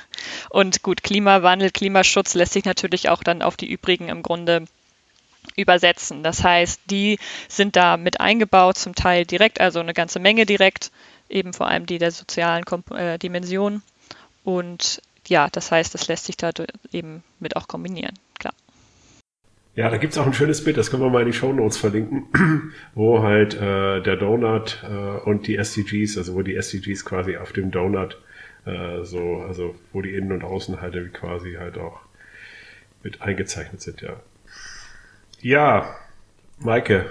und 0.50 0.82
gut, 0.82 1.02
Klimawandel, 1.02 1.70
Klimaschutz 1.70 2.34
lässt 2.34 2.52
sich 2.52 2.64
natürlich 2.64 3.08
auch 3.08 3.22
dann 3.22 3.42
auf 3.42 3.56
die 3.56 3.70
übrigen 3.70 4.08
im 4.08 4.22
Grunde 4.22 4.66
übersetzen. 5.56 6.22
Das 6.22 6.44
heißt, 6.44 6.82
die 6.90 7.18
sind 7.48 7.76
da 7.76 7.96
mit 7.96 8.20
eingebaut, 8.20 8.78
zum 8.78 8.94
Teil 8.94 9.24
direkt, 9.24 9.60
also 9.60 9.80
eine 9.80 9.94
ganze 9.94 10.18
Menge 10.18 10.44
direkt, 10.44 10.90
eben 11.28 11.52
vor 11.52 11.68
allem 11.68 11.86
die 11.86 11.98
der 11.98 12.10
sozialen 12.10 12.64
Komp 12.64 12.90
äh, 12.90 13.18
Dimension. 13.18 13.82
Und 14.44 15.00
ja, 15.26 15.48
das 15.50 15.72
heißt, 15.72 15.94
das 15.94 16.08
lässt 16.08 16.26
sich 16.26 16.36
da 16.36 16.50
eben 16.92 17.22
mit 17.40 17.56
auch 17.56 17.68
kombinieren, 17.68 18.14
klar. 18.38 18.54
Ja, 19.76 19.90
da 19.90 19.98
gibt's 19.98 20.18
auch 20.18 20.26
ein 20.26 20.32
schönes 20.32 20.64
Bild, 20.64 20.76
das 20.76 20.90
können 20.90 21.02
wir 21.02 21.10
mal 21.10 21.20
in 21.20 21.26
die 21.26 21.32
Show 21.32 21.52
Notes 21.52 21.76
verlinken, 21.76 22.24
wo 22.94 23.22
halt 23.22 23.54
äh, 23.54 24.00
der 24.02 24.16
Donut 24.16 24.82
äh, 24.82 25.18
und 25.28 25.46
die 25.46 25.56
SDGs, 25.56 26.16
also 26.18 26.34
wo 26.34 26.42
die 26.42 26.56
SDGs 26.56 27.04
quasi 27.04 27.36
auf 27.36 27.52
dem 27.52 27.70
Donut 27.70 28.18
äh, 28.64 29.04
so, 29.04 29.44
also 29.46 29.74
wo 29.92 30.02
die 30.02 30.14
Innen- 30.14 30.32
und 30.32 30.42
Außenhalte 30.42 31.08
quasi 31.10 31.54
halt 31.58 31.78
auch 31.78 32.00
mit 33.02 33.22
eingezeichnet 33.22 33.82
sind, 33.82 34.00
ja. 34.00 34.20
Ja, 35.40 35.94
Maike, 36.58 37.04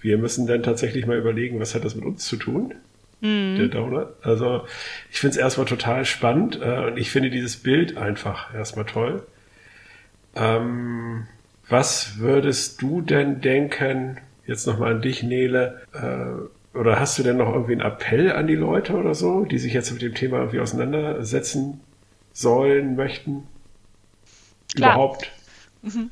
wir 0.00 0.16
müssen 0.16 0.46
dann 0.46 0.62
tatsächlich 0.62 1.06
mal 1.06 1.18
überlegen, 1.18 1.60
was 1.60 1.74
hat 1.74 1.84
das 1.84 1.96
mit 1.96 2.04
uns 2.04 2.24
zu 2.24 2.36
tun? 2.36 2.74
mhm. 3.20 3.56
der 3.56 3.68
Donut. 3.68 4.08
Also 4.22 4.66
ich 5.10 5.20
finde 5.20 5.32
es 5.32 5.36
erstmal 5.36 5.66
total 5.66 6.04
spannend 6.04 6.58
äh, 6.60 6.86
und 6.86 6.96
ich 6.96 7.10
finde 7.10 7.30
dieses 7.30 7.56
Bild 7.56 7.96
einfach 7.96 8.54
erstmal 8.54 8.86
toll. 8.86 9.26
Ähm, 10.34 11.26
was 11.70 12.18
würdest 12.18 12.82
du 12.82 13.00
denn 13.00 13.40
denken, 13.40 14.18
jetzt 14.46 14.66
nochmal 14.66 14.92
an 14.92 15.02
dich, 15.02 15.22
Nele, 15.22 15.82
äh, 15.92 16.76
oder 16.76 17.00
hast 17.00 17.18
du 17.18 17.22
denn 17.22 17.36
noch 17.36 17.52
irgendwie 17.52 17.72
einen 17.72 17.80
Appell 17.80 18.32
an 18.32 18.46
die 18.46 18.54
Leute 18.54 18.94
oder 18.94 19.14
so, 19.14 19.44
die 19.44 19.58
sich 19.58 19.72
jetzt 19.72 19.90
mit 19.92 20.02
dem 20.02 20.14
Thema 20.14 20.38
irgendwie 20.38 20.60
auseinandersetzen 20.60 21.80
sollen, 22.32 22.96
möchten? 22.96 23.46
Klar. 24.74 24.94
Überhaupt? 24.94 25.30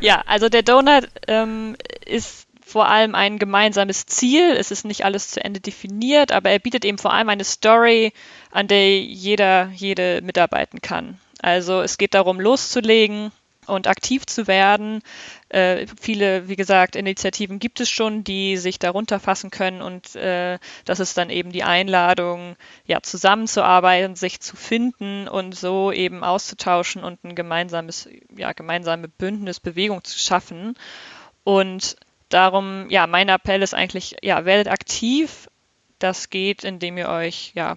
Ja, 0.00 0.22
also 0.26 0.48
der 0.48 0.62
Donut 0.62 1.08
ähm, 1.28 1.76
ist 2.04 2.46
vor 2.64 2.88
allem 2.88 3.14
ein 3.14 3.38
gemeinsames 3.38 4.06
Ziel. 4.06 4.54
Es 4.58 4.70
ist 4.70 4.84
nicht 4.84 5.04
alles 5.04 5.30
zu 5.30 5.44
Ende 5.44 5.60
definiert, 5.60 6.32
aber 6.32 6.50
er 6.50 6.58
bietet 6.58 6.84
eben 6.84 6.98
vor 6.98 7.12
allem 7.12 7.28
eine 7.28 7.44
Story, 7.44 8.12
an 8.50 8.66
der 8.66 9.00
jeder, 9.00 9.70
jede 9.74 10.20
mitarbeiten 10.22 10.80
kann. 10.80 11.18
Also 11.40 11.80
es 11.80 11.98
geht 11.98 12.14
darum, 12.14 12.40
loszulegen 12.40 13.30
und 13.68 13.86
aktiv 13.86 14.26
zu 14.26 14.46
werden. 14.46 15.02
Äh, 15.48 15.86
viele, 16.00 16.48
wie 16.48 16.56
gesagt, 16.56 16.96
Initiativen 16.96 17.58
gibt 17.58 17.80
es 17.80 17.90
schon, 17.90 18.24
die 18.24 18.56
sich 18.56 18.78
darunter 18.78 19.20
fassen 19.20 19.50
können 19.50 19.82
und 19.82 20.16
äh, 20.16 20.58
das 20.84 21.00
ist 21.00 21.16
dann 21.16 21.30
eben 21.30 21.52
die 21.52 21.64
Einladung, 21.64 22.56
ja, 22.84 23.00
zusammenzuarbeiten, 23.02 24.16
sich 24.16 24.40
zu 24.40 24.56
finden 24.56 25.28
und 25.28 25.54
so 25.54 25.92
eben 25.92 26.24
auszutauschen 26.24 27.04
und 27.04 27.22
ein 27.24 27.34
gemeinsames, 27.34 28.08
ja, 28.36 28.52
gemeinsame 28.52 29.08
Bündnisbewegung 29.08 30.04
zu 30.04 30.18
schaffen. 30.18 30.74
Und 31.44 31.96
Darum, 32.28 32.90
ja, 32.90 33.06
mein 33.06 33.28
Appell 33.28 33.62
ist 33.62 33.74
eigentlich, 33.74 34.16
ja, 34.22 34.44
werdet 34.44 34.68
aktiv. 34.68 35.48
Das 35.98 36.30
geht, 36.30 36.62
indem 36.62 36.98
ihr 36.98 37.08
euch, 37.08 37.52
ja, 37.54 37.76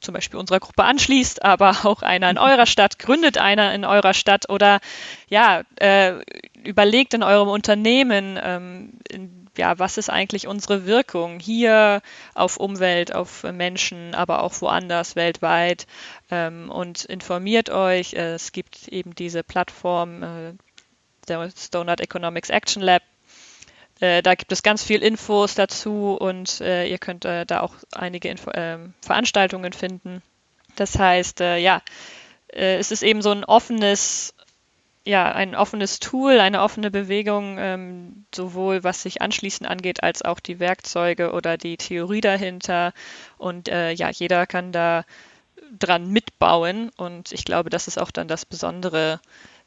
zum 0.00 0.14
Beispiel 0.14 0.38
unserer 0.38 0.60
Gruppe 0.60 0.84
anschließt, 0.84 1.42
aber 1.44 1.70
auch 1.84 2.02
einer 2.02 2.30
in 2.30 2.38
eurer 2.38 2.66
Stadt, 2.66 2.98
gründet 2.98 3.38
einer 3.38 3.74
in 3.74 3.84
eurer 3.84 4.14
Stadt 4.14 4.48
oder 4.48 4.80
ja, 5.28 5.62
äh, 5.76 6.14
überlegt 6.62 7.14
in 7.14 7.22
eurem 7.22 7.48
Unternehmen, 7.48 8.38
ähm, 8.42 8.92
in, 9.08 9.48
ja, 9.56 9.78
was 9.78 9.98
ist 9.98 10.10
eigentlich 10.10 10.46
unsere 10.46 10.86
Wirkung 10.86 11.40
hier 11.40 12.02
auf 12.34 12.56
Umwelt, 12.56 13.14
auf 13.14 13.42
Menschen, 13.42 14.14
aber 14.14 14.42
auch 14.42 14.60
woanders 14.60 15.16
weltweit 15.16 15.86
ähm, 16.30 16.70
und 16.70 17.04
informiert 17.04 17.70
euch. 17.70 18.14
Es 18.14 18.52
gibt 18.52 18.88
eben 18.88 19.14
diese 19.14 19.42
Plattform, 19.42 20.22
äh, 20.22 20.52
der 21.28 21.50
Donut 21.70 22.00
Economics 22.00 22.50
Action 22.50 22.82
Lab, 22.82 23.02
äh, 24.00 24.22
da 24.22 24.34
gibt 24.34 24.50
es 24.50 24.62
ganz 24.62 24.82
viel 24.82 25.02
Infos 25.02 25.54
dazu 25.54 26.16
und 26.18 26.60
äh, 26.62 26.86
ihr 26.86 26.98
könnt 26.98 27.26
äh, 27.26 27.44
da 27.44 27.60
auch 27.60 27.74
einige 27.92 28.28
Info 28.28 28.50
ähm, 28.54 28.94
Veranstaltungen 29.02 29.74
finden. 29.74 30.22
Das 30.76 30.98
heißt, 30.98 31.42
äh, 31.42 31.58
ja, 31.58 31.82
äh, 32.48 32.78
es 32.78 32.90
ist 32.90 33.02
eben 33.02 33.20
so 33.20 33.30
ein 33.30 33.44
offenes, 33.44 34.34
ja, 35.04 35.30
ein 35.32 35.54
offenes 35.54 35.98
Tool, 36.00 36.40
eine 36.40 36.62
offene 36.62 36.90
Bewegung, 36.90 37.58
ähm, 37.58 38.24
sowohl 38.34 38.84
was 38.84 39.02
sich 39.02 39.20
anschließend 39.20 39.68
angeht, 39.68 40.02
als 40.02 40.22
auch 40.22 40.40
die 40.40 40.60
Werkzeuge 40.60 41.32
oder 41.32 41.58
die 41.58 41.76
Theorie 41.76 42.22
dahinter. 42.22 42.92
Und 43.36 43.68
ja, 43.68 44.10
jeder 44.10 44.46
kann 44.46 44.72
da 44.72 45.04
dran 45.78 46.10
mitbauen 46.10 46.90
und 46.96 47.32
ich 47.32 47.44
glaube, 47.44 47.70
das 47.70 47.88
ist 47.88 47.98
auch 47.98 48.10
dann 48.10 48.28
das 48.28 48.44
Besondere 48.44 49.20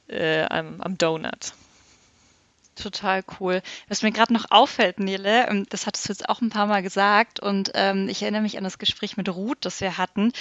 am, 0.09 0.81
am 0.81 0.97
Donut. 0.97 1.53
Total 2.75 3.23
cool. 3.39 3.61
Was 3.87 4.01
mir 4.01 4.11
gerade 4.11 4.33
noch 4.33 4.45
auffällt, 4.49 4.99
Nele, 4.99 5.47
ähm, 5.47 5.65
das 5.69 5.85
hattest 5.85 6.05
du 6.05 6.13
jetzt 6.13 6.27
auch 6.27 6.41
ein 6.41 6.49
paar 6.49 6.65
Mal 6.65 6.81
gesagt 6.81 7.39
und 7.39 7.71
ähm, 7.75 8.09
ich 8.09 8.21
erinnere 8.23 8.41
mich 8.41 8.57
an 8.57 8.63
das 8.63 8.79
Gespräch 8.79 9.15
mit 9.15 9.29
Ruth, 9.29 9.59
das 9.61 9.79
wir 9.79 9.97
hatten, 9.97 10.31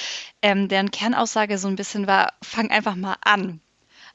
ähm, 0.40 0.68
deren 0.68 0.90
Kernaussage 0.90 1.59
so 1.59 1.68
ein 1.68 1.77
bisschen 1.77 2.07
war, 2.07 2.33
fang 2.42 2.71
einfach 2.71 2.95
mal 2.95 3.16
an. 3.23 3.61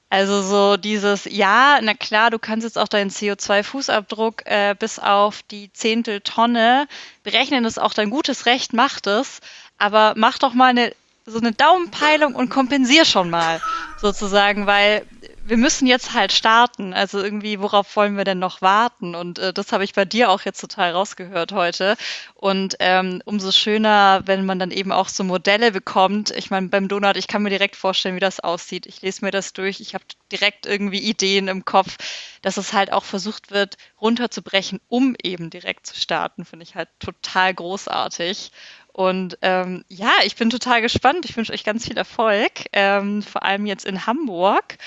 Also 0.10 0.42
so 0.42 0.78
dieses, 0.78 1.26
ja, 1.26 1.80
na 1.82 1.94
klar, 1.94 2.32
du 2.32 2.40
kannst 2.40 2.64
jetzt 2.64 2.78
auch 2.78 2.88
deinen 2.88 3.12
CO2-Fußabdruck 3.12 4.46
äh, 4.46 4.74
bis 4.74 5.00
auf 5.00 5.44
die 5.44 5.72
Zehntel 5.74 6.22
Tonne 6.22 6.88
berechnen, 7.24 7.64
das 7.64 7.74
ist 7.74 7.84
auch 7.84 7.94
dein 7.94 8.10
gutes 8.10 8.46
Recht, 8.46 8.74
mach 8.74 9.02
das, 9.02 9.42
aber 9.78 10.14
mach 10.16 10.40
doch 10.40 10.54
mal 10.54 10.70
eine 10.70 10.94
so 11.30 11.40
eine 11.40 11.52
Daumenpeilung 11.52 12.36
und 12.36 12.50
kompensier 12.50 13.04
schon 13.04 13.30
mal 13.30 13.62
sozusagen, 13.98 14.66
weil 14.66 15.06
wir 15.48 15.58
müssen 15.58 15.88
jetzt 15.88 16.14
halt 16.14 16.34
starten. 16.34 16.94
Also 16.94 17.24
irgendwie, 17.24 17.60
worauf 17.60 17.96
wollen 17.96 18.18
wir 18.18 18.26
denn 18.26 18.40
noch 18.40 18.62
warten? 18.62 19.16
Und 19.16 19.40
äh, 19.40 19.54
das 19.54 19.72
habe 19.72 19.86
ich 19.86 19.94
bei 19.94 20.04
dir 20.04 20.30
auch 20.30 20.42
jetzt 20.42 20.60
total 20.60 20.92
rausgehört 20.92 21.54
heute. 21.54 21.96
Und 22.34 22.76
ähm, 22.80 23.22
umso 23.24 23.52
schöner, 23.52 24.22
wenn 24.26 24.46
man 24.46 24.60
dann 24.60 24.72
eben 24.72 24.92
auch 24.92 25.08
so 25.08 25.24
Modelle 25.24 25.72
bekommt. 25.72 26.32
Ich 26.32 26.50
meine, 26.50 26.68
beim 26.68 26.90
Donut, 26.90 27.16
ich 27.16 27.28
kann 27.28 27.44
mir 27.44 27.50
direkt 27.50 27.78
vorstellen, 27.78 28.16
wie 28.16 28.20
das 28.20 28.42
aussieht. 28.42 28.86
Ich 28.86 29.02
lese 29.02 29.24
mir 29.24 29.32
das 29.32 29.54
durch. 29.54 29.80
Ich 29.80 29.94
habe 29.94 30.04
direkt 30.32 30.66
irgendwie 30.66 31.00
Ideen 31.00 31.48
im 31.48 31.64
Kopf, 31.64 31.96
dass 32.42 32.58
es 32.58 32.74
halt 32.74 32.92
auch 32.92 33.06
versucht 33.06 33.52
wird, 33.52 33.78
runterzubrechen, 34.02 34.82
um 34.90 35.16
eben 35.24 35.50
direkt 35.50 35.88
zu 35.88 35.96
starten. 35.96 36.44
Finde 36.44 36.64
ich 36.64 36.76
halt 36.76 36.90
total 37.00 37.54
großartig. 37.54 38.52
Und 38.92 39.38
ähm, 39.44 39.86
ja, 39.88 40.12
ich 40.26 40.36
bin 40.36 40.50
total 40.50 40.82
gespannt. 40.82 41.24
Ich 41.24 41.38
wünsche 41.38 41.54
euch 41.54 41.64
ganz 41.64 41.86
viel 41.86 41.98
Erfolg, 41.98 42.66
ähm, 42.74 43.22
vor 43.22 43.44
allem 43.44 43.66
jetzt 43.66 43.86
in 43.86 44.08
Hamburg. 44.08 44.78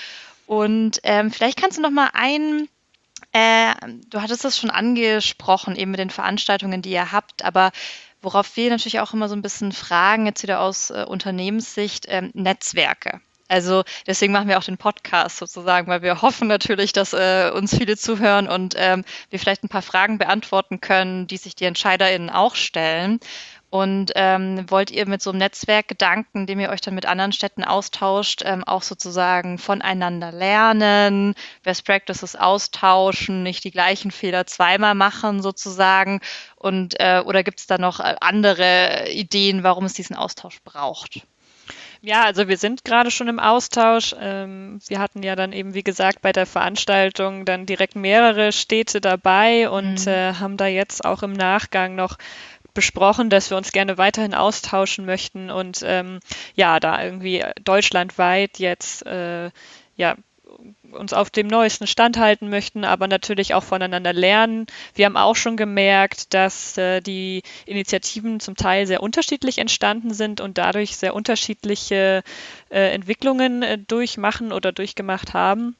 Und 0.51 0.99
ähm, 1.03 1.31
vielleicht 1.31 1.57
kannst 1.57 1.77
du 1.77 1.81
noch 1.81 1.91
mal 1.91 2.09
ein, 2.11 2.67
äh, 3.31 3.73
du 4.09 4.21
hattest 4.21 4.43
das 4.43 4.57
schon 4.57 4.69
angesprochen, 4.69 5.77
eben 5.77 5.91
mit 5.91 5.99
den 6.01 6.09
Veranstaltungen, 6.09 6.81
die 6.81 6.91
ihr 6.91 7.13
habt, 7.13 7.45
aber 7.45 7.71
worauf 8.21 8.57
wir 8.57 8.69
natürlich 8.69 8.99
auch 8.99 9.13
immer 9.13 9.29
so 9.29 9.35
ein 9.37 9.41
bisschen 9.41 9.71
fragen, 9.71 10.25
jetzt 10.25 10.43
wieder 10.43 10.59
aus 10.59 10.89
äh, 10.89 11.05
Unternehmenssicht, 11.07 12.05
ähm, 12.09 12.31
Netzwerke. 12.33 13.21
Also 13.47 13.83
deswegen 14.07 14.33
machen 14.33 14.49
wir 14.49 14.57
auch 14.57 14.63
den 14.65 14.77
Podcast 14.77 15.37
sozusagen, 15.37 15.87
weil 15.87 16.01
wir 16.01 16.21
hoffen 16.21 16.49
natürlich, 16.49 16.91
dass 16.91 17.13
äh, 17.13 17.49
uns 17.55 17.77
viele 17.77 17.95
zuhören 17.95 18.49
und 18.49 18.75
ähm, 18.77 19.05
wir 19.29 19.39
vielleicht 19.39 19.63
ein 19.63 19.69
paar 19.69 19.81
Fragen 19.81 20.17
beantworten 20.17 20.81
können, 20.81 21.27
die 21.27 21.37
sich 21.37 21.55
die 21.55 21.63
EntscheiderInnen 21.63 22.29
auch 22.29 22.55
stellen. 22.55 23.21
Und 23.71 24.11
ähm, 24.15 24.69
wollt 24.69 24.91
ihr 24.91 25.07
mit 25.07 25.21
so 25.21 25.29
einem 25.29 25.39
Netzwerkgedanken, 25.39 26.45
dem 26.45 26.59
ihr 26.59 26.69
euch 26.69 26.81
dann 26.81 26.93
mit 26.93 27.05
anderen 27.05 27.31
Städten 27.31 27.63
austauscht, 27.63 28.41
ähm, 28.43 28.65
auch 28.65 28.83
sozusagen 28.83 29.57
voneinander 29.57 30.33
lernen, 30.33 31.35
Best 31.63 31.85
Practices 31.85 32.35
austauschen, 32.35 33.43
nicht 33.43 33.63
die 33.63 33.71
gleichen 33.71 34.11
Fehler 34.11 34.45
zweimal 34.45 34.93
machen 34.93 35.41
sozusagen? 35.41 36.19
Und 36.57 36.99
äh, 36.99 37.23
oder 37.25 37.43
gibt 37.43 37.61
es 37.61 37.67
da 37.67 37.77
noch 37.77 38.01
äh, 38.01 38.17
andere 38.19 39.09
Ideen, 39.09 39.63
warum 39.63 39.85
es 39.85 39.93
diesen 39.93 40.17
Austausch 40.17 40.61
braucht? 40.65 41.21
Ja, 42.03 42.23
also 42.23 42.47
wir 42.47 42.57
sind 42.57 42.83
gerade 42.83 43.11
schon 43.11 43.27
im 43.27 43.39
Austausch. 43.39 44.15
Ähm, 44.19 44.79
wir 44.87 44.99
hatten 44.99 45.21
ja 45.21 45.35
dann 45.35 45.53
eben, 45.53 45.75
wie 45.75 45.83
gesagt, 45.83 46.21
bei 46.21 46.31
der 46.31 46.47
Veranstaltung 46.47 47.45
dann 47.45 47.67
direkt 47.67 47.95
mehrere 47.95 48.51
Städte 48.51 48.99
dabei 48.99 49.69
und 49.69 50.05
mhm. 50.05 50.11
äh, 50.11 50.33
haben 50.33 50.57
da 50.57 50.65
jetzt 50.65 51.05
auch 51.05 51.21
im 51.21 51.33
Nachgang 51.33 51.93
noch 51.95 52.17
besprochen, 52.73 53.29
dass 53.29 53.49
wir 53.49 53.57
uns 53.57 53.71
gerne 53.71 53.97
weiterhin 53.97 54.33
austauschen 54.33 55.05
möchten 55.05 55.49
und 55.49 55.81
ähm, 55.85 56.19
ja, 56.55 56.79
da 56.79 57.03
irgendwie 57.03 57.43
deutschlandweit 57.63 58.59
jetzt 58.59 59.05
äh, 59.05 59.51
ja 59.95 60.15
uns 60.91 61.13
auf 61.13 61.29
dem 61.29 61.47
neuesten 61.47 61.87
Stand 61.87 62.17
halten 62.17 62.49
möchten, 62.49 62.83
aber 62.83 63.07
natürlich 63.07 63.53
auch 63.53 63.63
voneinander 63.63 64.13
lernen. 64.13 64.65
Wir 64.93 65.05
haben 65.05 65.17
auch 65.17 65.35
schon 65.35 65.57
gemerkt, 65.57 66.33
dass 66.33 66.77
äh, 66.77 67.01
die 67.01 67.43
Initiativen 67.65 68.39
zum 68.39 68.55
Teil 68.55 68.87
sehr 68.87 69.01
unterschiedlich 69.01 69.57
entstanden 69.57 70.13
sind 70.13 70.41
und 70.41 70.57
dadurch 70.57 70.97
sehr 70.97 71.15
unterschiedliche 71.15 72.23
äh, 72.69 72.93
Entwicklungen 72.93 73.63
äh, 73.63 73.77
durchmachen 73.77 74.51
oder 74.51 74.71
durchgemacht 74.71 75.33
haben. 75.33 75.75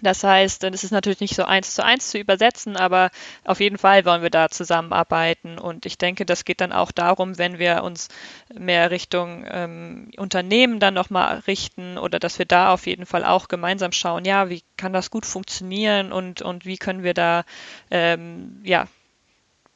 Das 0.00 0.22
heißt, 0.22 0.64
es 0.64 0.84
ist 0.84 0.90
natürlich 0.90 1.20
nicht 1.20 1.34
so 1.34 1.44
eins 1.44 1.74
zu 1.74 1.84
eins 1.84 2.10
zu 2.10 2.18
übersetzen, 2.18 2.76
aber 2.76 3.10
auf 3.44 3.60
jeden 3.60 3.78
Fall 3.78 4.04
wollen 4.04 4.22
wir 4.22 4.30
da 4.30 4.48
zusammenarbeiten. 4.48 5.58
Und 5.58 5.86
ich 5.86 5.98
denke, 5.98 6.24
das 6.24 6.44
geht 6.44 6.60
dann 6.60 6.72
auch 6.72 6.92
darum, 6.92 7.38
wenn 7.38 7.58
wir 7.58 7.82
uns 7.82 8.08
mehr 8.54 8.90
Richtung 8.90 9.44
ähm, 9.48 10.10
Unternehmen 10.16 10.80
dann 10.80 10.94
nochmal 10.94 11.38
richten 11.46 11.98
oder 11.98 12.18
dass 12.18 12.38
wir 12.38 12.46
da 12.46 12.72
auf 12.72 12.86
jeden 12.86 13.06
Fall 13.06 13.24
auch 13.24 13.48
gemeinsam 13.48 13.92
schauen, 13.92 14.24
ja, 14.24 14.48
wie 14.50 14.62
kann 14.76 14.92
das 14.92 15.10
gut 15.10 15.26
funktionieren 15.26 16.12
und, 16.12 16.42
und 16.42 16.64
wie 16.64 16.78
können 16.78 17.02
wir 17.02 17.14
da 17.14 17.44
ähm, 17.90 18.60
ja, 18.64 18.86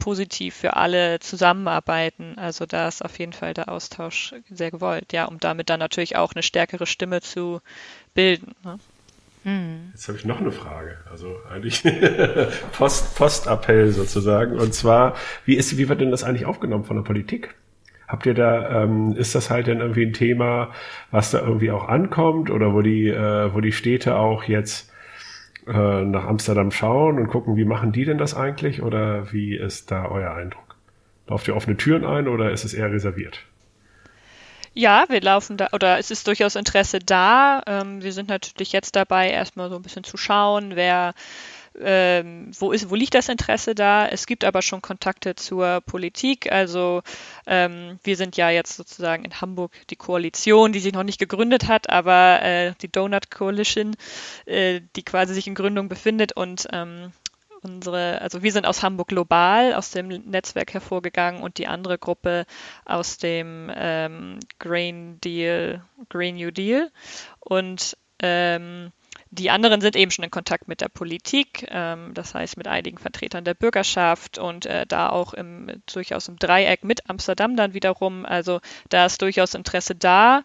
positiv 0.03 0.57
für 0.57 0.75
alle 0.77 1.21
zusammenarbeiten. 1.21 2.37
Also 2.37 2.67
da 2.67 2.89
ist 2.89 3.05
auf 3.05 3.19
jeden 3.21 3.33
Fall 3.33 3.55
der 3.55 3.69
Austausch 3.69 4.35
sehr 4.51 4.73
gewollt, 4.73 5.13
ja, 5.13 5.27
um 5.27 5.39
damit 5.39 5.71
dann 5.71 5.79
natürlich 5.79 6.17
auch 6.17 6.33
eine 6.33 6.43
stärkere 6.43 6.87
Stimme 6.87 7.21
zu 7.21 7.61
bilden. 8.15 8.55
Ne? 8.65 8.79
Hm. 9.45 9.91
Jetzt 9.93 10.09
habe 10.09 10.19
ich 10.19 10.25
noch 10.25 10.41
eine 10.41 10.53
Frage. 10.53 10.99
Also 11.11 11.37
eigentlich 11.51 11.83
Post, 12.73 13.17
Postappell 13.17 13.91
sozusagen. 13.91 14.59
Und 14.59 14.75
zwar, 14.75 15.15
wie 15.45 15.57
ist, 15.57 15.77
wie 15.79 15.89
wird 15.89 16.01
denn 16.01 16.11
das 16.11 16.25
eigentlich 16.25 16.47
aufgenommen 16.47 16.85
von 16.85 16.97
der 16.97 17.05
Politik? 17.05 17.55
Habt 18.07 18.27
ihr 18.27 18.35
da, 18.35 18.83
ähm, 18.83 19.15
ist 19.17 19.35
das 19.35 19.51
halt 19.51 19.67
denn 19.67 19.81
irgendwie 19.81 20.05
ein 20.05 20.13
Thema, 20.13 20.71
was 21.11 21.31
da 21.31 21.41
irgendwie 21.41 21.71
auch 21.71 21.89
ankommt 21.89 22.51
oder 22.51 22.75
wo 22.75 22.83
die, 22.83 23.09
äh, 23.09 23.55
wo 23.55 23.61
die 23.61 23.73
Städte 23.73 24.17
auch 24.17 24.45
jetzt 24.45 24.93
äh, 25.67 26.05
nach 26.05 26.27
Amsterdam 26.27 26.71
schauen 26.71 27.19
und 27.19 27.29
gucken, 27.29 27.57
wie 27.57 27.65
machen 27.65 27.93
die 27.93 28.05
denn 28.05 28.19
das 28.19 28.35
eigentlich 28.35 28.83
oder 28.83 29.33
wie 29.33 29.57
ist 29.57 29.91
da 29.91 30.07
euer 30.07 30.35
Eindruck? 30.35 30.77
Lauft 31.27 31.49
ihr 31.49 31.57
offene 31.57 31.77
Türen 31.77 32.05
ein 32.05 32.29
oder 32.29 32.51
ist 32.51 32.65
es 32.65 32.75
eher 32.75 32.93
reserviert? 32.93 33.47
Ja, 34.75 35.05
wir 35.09 35.21
laufen 35.21 35.59
da, 35.59 35.69
oder 35.73 35.99
es 35.99 36.11
ist 36.11 36.27
durchaus 36.27 36.57
Interesse 36.57 36.99
da. 36.99 37.63
Ähm, 37.67 38.03
wir 38.03 38.13
sind 38.13 38.31
natürlich 38.31 38.73
jetzt 38.73 38.97
dabei, 38.97 39.31
erstmal 39.31 39.69
so 39.69 39.77
ein 39.77 39.83
bisschen 39.83 40.03
zu 40.03 40.17
schauen, 40.17 40.77
wer, 40.77 41.13
ähm, 41.79 42.51
wo 42.59 42.73
ist, 42.73 42.89
wo 42.89 42.95
liegt 42.95 43.15
das 43.15 43.29
Interesse 43.29 43.75
da? 43.75 44.09
Es 44.09 44.25
gibt 44.27 44.45
aber 44.45 44.63
schon 44.63 44.81
Kontakte 44.81 45.35
zur 45.35 45.83
Politik. 45.83 46.51
Also 46.51 47.03
ähm, 47.47 47.99
wir 48.03 48.17
sind 48.17 48.39
ja 48.39 48.49
jetzt 48.49 48.75
sozusagen 48.77 49.27
in 49.27 49.43
Hamburg 49.43 49.73
die 49.91 49.97
Koalition, 49.97 50.73
die 50.73 50.81
sich 50.81 50.95
noch 50.95 51.05
nicht 51.05 51.19
gegründet 51.19 51.69
hat, 51.69 51.91
aber 51.91 52.41
äh, 52.43 52.73
die 52.81 52.91
Donut 52.91 53.31
Coalition, 53.31 53.95
äh, 54.47 54.81
die 54.97 55.03
quasi 55.03 55.35
sich 55.35 55.47
in 55.47 55.55
Gründung 55.55 55.91
befindet 55.91 56.33
und 56.33 56.67
ähm, 56.73 57.13
unsere, 57.63 58.21
also 58.21 58.43
wir 58.43 58.53
sind 58.53 58.67
aus 58.67 58.83
Hamburg 58.83 59.09
Global, 59.09 59.75
aus 59.75 59.91
dem 59.91 60.09
Netzwerk 60.09 60.75
hervorgegangen 60.75 61.43
und 61.43 61.59
die 61.59 61.67
andere 61.67 61.99
Gruppe 61.99 62.47
aus 62.85 63.19
dem 63.19 63.71
ähm, 63.75 64.39
Green 64.59 65.21
Deal, 65.21 65.85
Green 66.09 66.37
New 66.37 66.51
Deal. 66.51 66.91
Und 67.41 67.97
ähm, 68.21 68.93
die 69.35 69.49
anderen 69.49 69.81
sind 69.81 69.97
eben 69.97 70.11
schon 70.11 70.27
in 70.27 70.31
Kontakt 70.31 70.69
mit 70.69 70.83
der 70.83 70.91
Politik, 70.91 71.67
ähm, 71.71 72.13
das 72.13 72.35
heißt 72.35 72.59
mit 72.59 72.69
einigen 72.69 72.99
Vertretern 72.99 73.45
der 73.45 73.55
Bürgerschaft 73.55 74.37
und 74.37 74.67
äh, 74.67 74.85
da 74.87 75.09
auch 75.09 75.33
im, 75.33 75.83
durchaus 75.91 76.29
im 76.29 76.39
Dreieck 76.39 76.85
mit 76.85 77.09
Amsterdam 77.09 77.57
dann 77.57 77.73
wiederum. 77.73 78.27
Also 78.27 78.61
da 78.91 79.07
ist 79.07 79.23
durchaus 79.23 79.55
Interesse 79.55 79.95
da. 79.95 80.43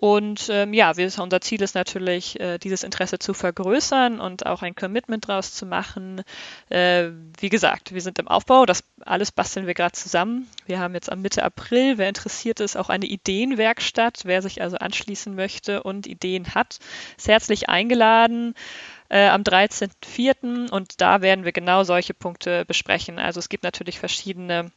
Und 0.00 0.48
ähm, 0.50 0.72
ja, 0.72 0.96
wir, 0.96 1.12
unser 1.18 1.42
Ziel 1.42 1.60
ist 1.60 1.74
natürlich, 1.74 2.40
äh, 2.40 2.56
dieses 2.56 2.84
Interesse 2.84 3.18
zu 3.18 3.34
vergrößern 3.34 4.18
und 4.18 4.46
auch 4.46 4.62
ein 4.62 4.74
Commitment 4.74 5.28
draus 5.28 5.52
zu 5.52 5.66
machen. 5.66 6.22
Äh, 6.70 7.10
wie 7.38 7.50
gesagt, 7.50 7.92
wir 7.92 8.00
sind 8.00 8.18
im 8.18 8.26
Aufbau, 8.26 8.64
das 8.64 8.82
alles 9.04 9.30
basteln 9.30 9.66
wir 9.66 9.74
gerade 9.74 9.92
zusammen. 9.92 10.48
Wir 10.64 10.80
haben 10.80 10.94
jetzt 10.94 11.12
am 11.12 11.20
Mitte 11.20 11.44
April, 11.44 11.98
wer 11.98 12.08
interessiert 12.08 12.60
ist, 12.60 12.78
auch 12.78 12.88
eine 12.88 13.04
Ideenwerkstatt. 13.04 14.22
Wer 14.24 14.40
sich 14.40 14.62
also 14.62 14.78
anschließen 14.78 15.34
möchte 15.34 15.82
und 15.82 16.06
Ideen 16.06 16.54
hat, 16.54 16.78
ist 17.18 17.28
herzlich 17.28 17.68
eingeladen. 17.68 18.54
Äh, 19.10 19.28
am 19.28 19.42
13.04. 19.42 20.70
und 20.70 21.02
da 21.02 21.20
werden 21.20 21.44
wir 21.44 21.52
genau 21.52 21.84
solche 21.84 22.14
Punkte 22.14 22.64
besprechen. 22.64 23.18
Also 23.18 23.38
es 23.38 23.50
gibt 23.50 23.64
natürlich 23.64 23.98
verschiedene 23.98 24.70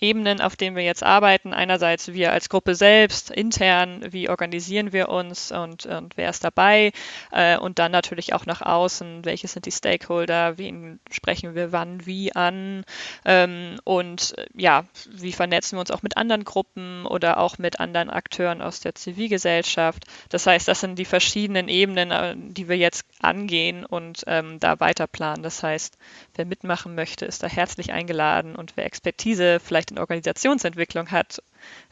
Ebenen, 0.00 0.40
auf 0.40 0.56
denen 0.56 0.76
wir 0.76 0.84
jetzt 0.84 1.02
arbeiten. 1.02 1.52
Einerseits 1.52 2.12
wir 2.12 2.32
als 2.32 2.48
Gruppe 2.48 2.74
selbst, 2.74 3.30
intern, 3.30 4.06
wie 4.10 4.28
organisieren 4.28 4.92
wir 4.92 5.08
uns 5.08 5.50
und, 5.50 5.86
und 5.86 6.16
wer 6.16 6.30
ist 6.30 6.44
dabei? 6.44 6.92
Äh, 7.32 7.58
und 7.58 7.78
dann 7.78 7.92
natürlich 7.92 8.32
auch 8.32 8.46
nach 8.46 8.62
außen, 8.62 9.24
welche 9.24 9.48
sind 9.48 9.66
die 9.66 9.72
Stakeholder, 9.72 10.58
wen 10.58 11.00
sprechen 11.10 11.54
wir 11.54 11.72
wann, 11.72 12.06
wie 12.06 12.34
an? 12.34 12.84
Ähm, 13.24 13.80
und 13.84 14.38
äh, 14.38 14.46
ja, 14.54 14.84
wie 15.10 15.32
vernetzen 15.32 15.76
wir 15.76 15.80
uns 15.80 15.90
auch 15.90 16.02
mit 16.02 16.16
anderen 16.16 16.44
Gruppen 16.44 17.04
oder 17.04 17.38
auch 17.38 17.58
mit 17.58 17.80
anderen 17.80 18.10
Akteuren 18.10 18.62
aus 18.62 18.80
der 18.80 18.94
Zivilgesellschaft? 18.94 20.04
Das 20.28 20.46
heißt, 20.46 20.68
das 20.68 20.80
sind 20.80 20.98
die 20.98 21.04
verschiedenen 21.04 21.68
Ebenen, 21.68 22.10
äh, 22.10 22.34
die 22.36 22.68
wir 22.68 22.76
jetzt 22.76 23.04
angehen 23.20 23.84
und 23.84 24.22
ähm, 24.26 24.60
da 24.60 24.78
weiter 24.80 25.06
planen. 25.06 25.42
Das 25.42 25.62
heißt, 25.62 25.98
wer 26.38 26.46
mitmachen 26.46 26.94
möchte, 26.94 27.26
ist 27.26 27.42
da 27.42 27.48
herzlich 27.48 27.92
eingeladen 27.92 28.56
und 28.56 28.76
wer 28.76 28.86
Expertise 28.86 29.60
vielleicht 29.60 29.90
in 29.90 29.98
Organisationsentwicklung 29.98 31.10
hat, 31.10 31.42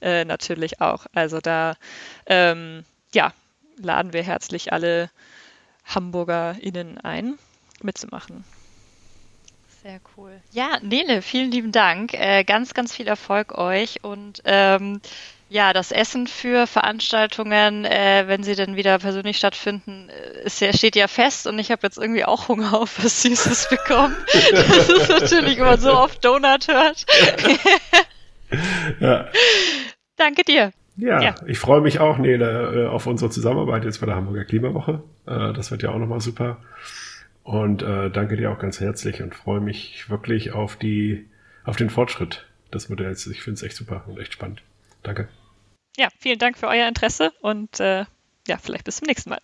äh, 0.01 0.25
natürlich 0.25 0.81
auch. 0.81 1.07
Also 1.13 1.41
da, 1.41 1.77
ähm, 2.27 2.85
ja, 3.13 3.33
laden 3.77 4.13
wir 4.13 4.23
herzlich 4.23 4.73
alle 4.73 5.11
HamburgerInnen 5.85 6.99
ein, 6.99 7.39
mitzumachen. 7.83 8.45
Sehr 9.83 10.01
cool. 10.17 10.41
Ja, 10.51 10.79
Nele, 10.83 11.23
vielen 11.23 11.51
lieben 11.51 11.71
Dank. 11.71 12.15
Äh, 12.15 12.43
ganz, 12.45 12.75
ganz 12.75 12.93
viel 12.95 13.07
Erfolg 13.07 13.57
euch 13.57 14.03
und 14.03 14.43
ähm, 14.45 15.01
ja, 15.49 15.73
das 15.73 15.93
Essen 15.93 16.27
für 16.27 16.67
Veranstaltungen, 16.67 17.85
äh, 17.85 18.25
wenn 18.27 18.43
sie 18.43 18.57
dann 18.57 18.75
wieder 18.75 18.99
persönlich 18.99 19.37
stattfinden, 19.37 20.09
äh, 20.09 20.45
ist 20.45 20.61
ja, 20.61 20.73
steht 20.73 20.97
ja 20.97 21.07
fest 21.07 21.47
und 21.47 21.59
ich 21.59 21.71
habe 21.71 21.83
jetzt 21.85 21.99
irgendwie 21.99 22.25
auch 22.25 22.49
Hunger 22.49 22.75
auf 22.75 23.03
was 23.03 23.23
Süßes 23.23 23.69
bekommen. 23.71 24.17
das 24.51 24.89
ist 24.89 25.09
natürlich, 25.09 25.59
wenn 25.59 25.67
man 25.67 25.81
so 25.81 25.93
oft 25.93 26.25
Donut 26.25 26.67
hört. 26.67 27.07
ja. 29.01 29.29
Danke 30.17 30.43
dir. 30.43 30.73
Ja, 30.97 31.21
ja. 31.21 31.35
ich 31.47 31.59
freue 31.59 31.83
mich 31.83 32.01
auch, 32.01 32.19
Nele, 32.19 32.87
äh, 32.87 32.89
auf 32.89 33.07
unsere 33.07 33.31
Zusammenarbeit 33.31 33.85
jetzt 33.85 34.01
bei 34.01 34.07
der 34.07 34.17
Hamburger 34.17 34.45
Klimawoche. 34.45 35.03
Äh, 35.27 35.53
das 35.53 35.71
wird 35.71 35.83
ja 35.83 35.91
auch 35.91 35.99
nochmal 35.99 36.21
super. 36.21 36.59
Und 37.45 37.83
danke 37.83 38.37
dir 38.37 38.51
auch 38.51 38.59
ganz 38.59 38.81
herzlich 38.81 39.23
und 39.23 39.33
freue 39.33 39.61
mich 39.61 40.11
wirklich 40.11 40.51
auf 40.51 40.75
die, 40.75 41.29
auf 41.63 41.77
den 41.77 41.91
Fortschritt 41.91 42.45
des 42.75 42.89
Modells. 42.89 43.25
Ich 43.29 43.41
finde 43.41 43.59
es 43.59 43.63
echt 43.63 43.77
super 43.77 44.03
und 44.09 44.19
echt 44.19 44.33
spannend. 44.33 44.65
Danke. 45.07 45.29
Ja, 45.97 46.09
vielen 46.19 46.41
Dank 46.41 46.59
für 46.59 46.67
euer 46.67 46.89
Interesse 46.89 47.33
und 47.41 47.79
äh, 47.79 48.05
ja, 48.49 48.59
vielleicht 48.61 48.85
bis 48.85 48.97
zum 48.97 49.07
nächsten 49.07 49.31
Mal. 49.31 49.41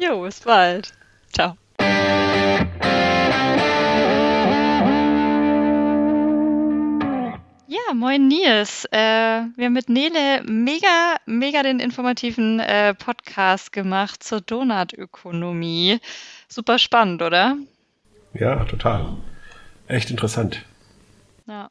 Ja. 0.00 0.14
Jo, 0.14 0.22
bis 0.22 0.40
bald. 0.40 0.94
Ciao. 1.32 1.56
Ja, 7.68 7.94
moin 7.94 8.26
Nils. 8.28 8.86
Äh, 8.86 8.96
wir 9.54 9.66
haben 9.66 9.72
mit 9.74 9.90
Nele 9.90 10.42
mega, 10.44 11.16
mega 11.26 11.62
den 11.62 11.78
informativen 11.78 12.58
äh, 12.60 12.94
Podcast 12.94 13.72
gemacht 13.72 14.22
zur 14.22 14.40
Donutökonomie. 14.40 16.00
Super 16.48 16.78
spannend, 16.78 17.20
oder? 17.20 17.58
Ja, 18.32 18.64
total. 18.64 19.18
Echt 19.88 20.10
interessant. 20.10 20.64
Ja. 21.46 21.68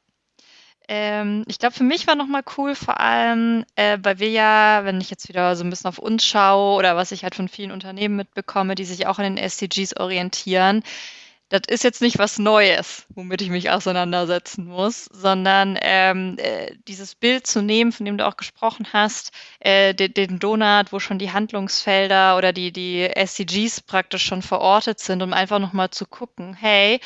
Ähm, 0.88 1.43
ich 1.48 1.60
glaube, 1.60 1.76
für 1.76 1.84
mich 1.84 2.08
war 2.08 2.15
nochmal 2.15 2.43
cool, 2.58 2.76
vor 2.76 3.00
allem, 3.00 3.65
äh, 3.76 3.98
weil 4.02 4.19
wir 4.19 4.30
ja, 4.30 4.86
wenn 4.86 5.02
ich 5.02 5.10
jetzt 5.10 5.28
wieder 5.30 5.56
so 5.56 5.63
ein 5.63 5.69
bisschen 5.69 5.88
auf 5.88 6.00
uns 6.00 6.26
schaue 6.26 6.78
oder 6.78 6.95
was 6.95 7.12
ich 7.12 7.24
halt 7.24 7.36
von 7.36 7.48
vielen 7.48 7.71
Unternehmen 7.71 8.15
mitbekomme, 8.15 8.76
die 8.76 8.86
sich 8.86 9.08
auch 9.08 9.17
an 9.17 9.36
den 9.36 9.38
SDGs 9.38 9.98
orientieren, 9.98 10.84
das 11.50 11.62
ist 11.67 11.84
jetzt 11.84 12.02
nicht 12.02 12.17
was 12.17 12.39
Neues, 12.39 13.06
womit 13.10 13.41
ich 13.41 13.50
mich 13.50 13.69
auseinandersetzen 13.69 14.65
muss, 14.65 15.06
sondern 15.06 15.78
ähm, 15.80 16.38
äh, 16.39 16.76
dieses 16.88 17.13
Bild 17.13 17.45
zu 17.45 17.62
nehmen, 17.62 17.91
von 17.91 18.06
dem 18.06 18.17
du 18.17 18.26
auch 18.26 18.36
gesprochen 18.38 18.88
hast, 18.93 19.32
äh, 19.60 19.93
den, 19.93 20.13
den 20.13 20.39
Donut, 20.39 20.91
wo 20.91 21.00
schon 21.00 21.19
die 21.19 21.32
Handlungsfelder 21.32 22.36
oder 22.38 22.52
die, 22.52 22.71
die 22.71 23.04
SDGs 23.04 23.82
praktisch 23.82 24.24
schon 24.24 24.41
verortet 24.41 25.00
sind, 25.00 25.21
um 25.21 25.34
einfach 25.34 25.60
nochmal 25.60 25.91
zu 25.91 26.08
gucken, 26.08 26.56
hey, 26.56 27.00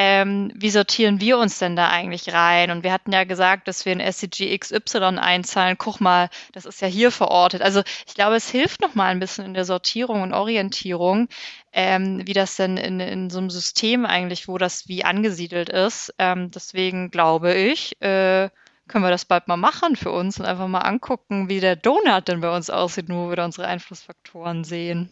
ähm, 0.00 0.52
wie 0.54 0.70
sortieren 0.70 1.20
wir 1.20 1.38
uns 1.38 1.58
denn 1.58 1.74
da 1.74 1.88
eigentlich 1.88 2.32
rein? 2.32 2.70
Und 2.70 2.84
wir 2.84 2.92
hatten 2.92 3.10
ja 3.10 3.24
gesagt, 3.24 3.66
dass 3.66 3.84
wir 3.84 3.92
in 3.92 3.98
SCG 4.00 4.56
XY 4.56 5.18
einzahlen. 5.18 5.76
Guck 5.76 6.00
mal, 6.00 6.30
das 6.52 6.66
ist 6.66 6.80
ja 6.80 6.86
hier 6.86 7.10
verortet. 7.10 7.62
Also 7.62 7.82
ich 8.06 8.14
glaube, 8.14 8.36
es 8.36 8.48
hilft 8.48 8.80
noch 8.80 8.94
mal 8.94 9.06
ein 9.06 9.18
bisschen 9.18 9.44
in 9.44 9.54
der 9.54 9.64
Sortierung 9.64 10.22
und 10.22 10.34
Orientierung, 10.34 11.26
ähm, 11.72 12.22
wie 12.24 12.32
das 12.32 12.54
denn 12.54 12.76
in, 12.76 13.00
in 13.00 13.28
so 13.28 13.38
einem 13.38 13.50
System 13.50 14.06
eigentlich, 14.06 14.46
wo 14.46 14.56
das 14.56 14.86
wie 14.86 15.04
angesiedelt 15.04 15.68
ist. 15.68 16.14
Ähm, 16.20 16.52
deswegen 16.52 17.10
glaube 17.10 17.54
ich, 17.54 18.00
äh, 18.00 18.50
können 18.86 19.04
wir 19.04 19.10
das 19.10 19.24
bald 19.24 19.48
mal 19.48 19.56
machen 19.56 19.96
für 19.96 20.12
uns 20.12 20.38
und 20.38 20.46
einfach 20.46 20.68
mal 20.68 20.82
angucken, 20.82 21.48
wie 21.48 21.58
der 21.58 21.74
Donut 21.74 22.28
denn 22.28 22.40
bei 22.40 22.54
uns 22.54 22.70
aussieht, 22.70 23.08
nur 23.08 23.26
wo 23.26 23.30
wir 23.30 23.36
da 23.36 23.46
unsere 23.46 23.66
Einflussfaktoren 23.66 24.62
sehen. 24.62 25.10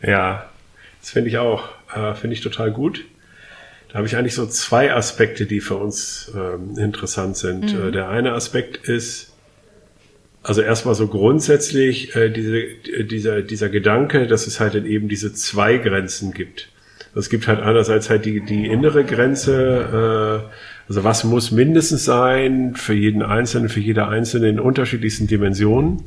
Ja, 0.00 0.48
das 1.00 1.10
finde 1.10 1.28
ich 1.28 1.36
auch. 1.36 1.68
Äh, 1.94 2.14
finde 2.14 2.32
ich 2.32 2.40
total 2.40 2.72
gut. 2.72 3.04
Da 3.90 3.98
habe 3.98 4.06
ich 4.06 4.16
eigentlich 4.16 4.34
so 4.34 4.46
zwei 4.46 4.94
Aspekte, 4.94 5.46
die 5.46 5.60
für 5.60 5.76
uns 5.76 6.32
ähm, 6.34 6.78
interessant 6.78 7.36
sind. 7.36 7.74
Mhm. 7.74 7.88
Äh, 7.88 7.90
der 7.90 8.08
eine 8.08 8.32
Aspekt 8.32 8.88
ist, 8.88 9.32
also 10.42 10.62
erstmal 10.62 10.94
so 10.94 11.08
grundsätzlich 11.08 12.14
äh, 12.14 12.30
diese, 12.30 13.04
dieser, 13.04 13.42
dieser 13.42 13.68
Gedanke, 13.68 14.26
dass 14.26 14.46
es 14.46 14.60
halt 14.60 14.74
eben 14.74 15.08
diese 15.08 15.34
zwei 15.34 15.78
Grenzen 15.78 16.32
gibt. 16.32 16.68
Es 17.14 17.28
gibt 17.28 17.48
halt 17.48 17.60
einerseits 17.60 18.08
halt 18.08 18.24
die, 18.24 18.40
die 18.40 18.66
innere 18.66 19.04
Grenze, 19.04 20.44
äh, 20.46 20.50
also 20.88 21.04
was 21.04 21.24
muss 21.24 21.50
mindestens 21.50 22.04
sein 22.04 22.76
für 22.76 22.94
jeden 22.94 23.22
Einzelnen, 23.22 23.68
für 23.68 23.80
jede 23.80 24.06
Einzelne 24.06 24.48
in 24.48 24.60
unterschiedlichsten 24.60 25.26
Dimensionen 25.26 26.04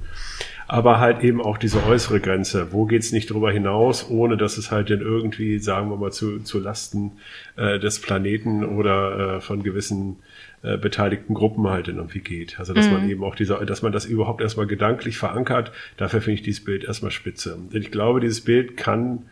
aber 0.73 0.99
halt 0.99 1.23
eben 1.23 1.39
auch 1.39 1.59
diese 1.59 1.85
äußere 1.85 2.19
Grenze. 2.19 2.73
Wo 2.73 2.85
geht's 2.85 3.11
nicht 3.11 3.29
drüber 3.29 3.51
hinaus, 3.51 4.09
ohne 4.09 4.37
dass 4.37 4.57
es 4.57 4.71
halt 4.71 4.89
dann 4.89 5.01
irgendwie, 5.01 5.59
sagen 5.59 5.91
wir 5.91 5.97
mal, 5.97 6.11
zu, 6.11 6.39
zu 6.39 6.59
Lasten 6.59 7.11
äh, 7.57 7.77
des 7.77 8.01
Planeten 8.01 8.65
oder 8.65 9.35
äh, 9.35 9.39
von 9.41 9.61
gewissen 9.61 10.15
äh, 10.63 10.77
beteiligten 10.77 11.35
Gruppen 11.35 11.67
halt 11.67 11.89
irgendwie 11.89 12.21
geht. 12.21 12.59
Also 12.59 12.73
dass 12.73 12.87
mhm. 12.87 12.93
man 12.93 13.07
eben 13.07 13.23
auch 13.23 13.35
diese, 13.35 13.63
dass 13.67 13.83
man 13.83 13.91
das 13.91 14.05
überhaupt 14.05 14.41
erstmal 14.41 14.65
gedanklich 14.65 15.15
verankert, 15.15 15.71
dafür 15.97 16.21
finde 16.21 16.39
ich 16.39 16.41
dieses 16.41 16.65
Bild 16.65 16.85
erstmal 16.85 17.11
spitze. 17.11 17.55
Denn 17.71 17.83
ich 17.83 17.91
glaube, 17.91 18.19
dieses 18.19 18.41
Bild 18.41 18.75
kann 18.75 19.27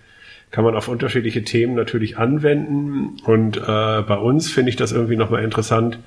kann 0.52 0.64
man 0.64 0.76
auf 0.76 0.90
unterschiedliche 0.90 1.44
Themen 1.44 1.74
natürlich 1.74 2.18
anwenden. 2.18 3.18
Und 3.26 3.58
äh, 3.58 3.62
bei 3.62 4.18
uns 4.18 4.52
finde 4.52 4.70
ich 4.70 4.76
das 4.76 4.92
irgendwie 4.92 5.16
nochmal 5.16 5.44
interessant, 5.44 5.98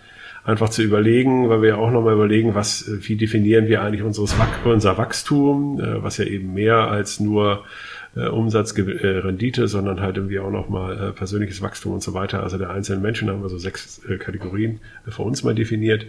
einfach 0.44 0.68
zu 0.68 0.82
überlegen, 0.82 1.48
weil 1.48 1.62
wir 1.62 1.70
ja 1.70 1.76
auch 1.76 1.90
nochmal 1.90 2.14
überlegen, 2.14 2.54
was, 2.54 2.84
wie 2.88 3.16
definieren 3.16 3.66
wir 3.66 3.82
eigentlich 3.82 4.02
unseres, 4.02 4.34
unser 4.64 4.98
Wachstum, 4.98 5.80
äh, 5.80 6.02
was 6.02 6.18
ja 6.18 6.26
eben 6.26 6.52
mehr 6.54 6.88
als 6.88 7.18
nur 7.18 7.64
äh, 8.14 8.28
Umsatzrendite, 8.28 9.62
äh, 9.62 9.66
sondern 9.66 10.00
halt 10.00 10.16
irgendwie 10.16 10.38
auch 10.38 10.50
nochmal 10.50 11.08
äh, 11.08 11.12
persönliches 11.12 11.62
Wachstum 11.62 11.94
und 11.94 12.02
so 12.02 12.14
weiter. 12.14 12.42
Also 12.42 12.58
der 12.58 12.70
einzelnen 12.70 13.02
Menschen 13.02 13.30
haben 13.30 13.42
wir 13.42 13.48
so 13.48 13.58
sechs 13.58 14.02
äh, 14.04 14.18
Kategorien 14.18 14.80
äh, 15.06 15.10
für 15.10 15.22
uns 15.22 15.42
mal 15.42 15.54
definiert. 15.54 16.06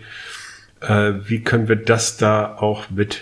Äh, 0.81 1.13
wie 1.25 1.41
können 1.41 1.69
wir 1.69 1.77
das 1.77 2.17
da 2.17 2.55
auch 2.57 2.89
mit 2.89 3.21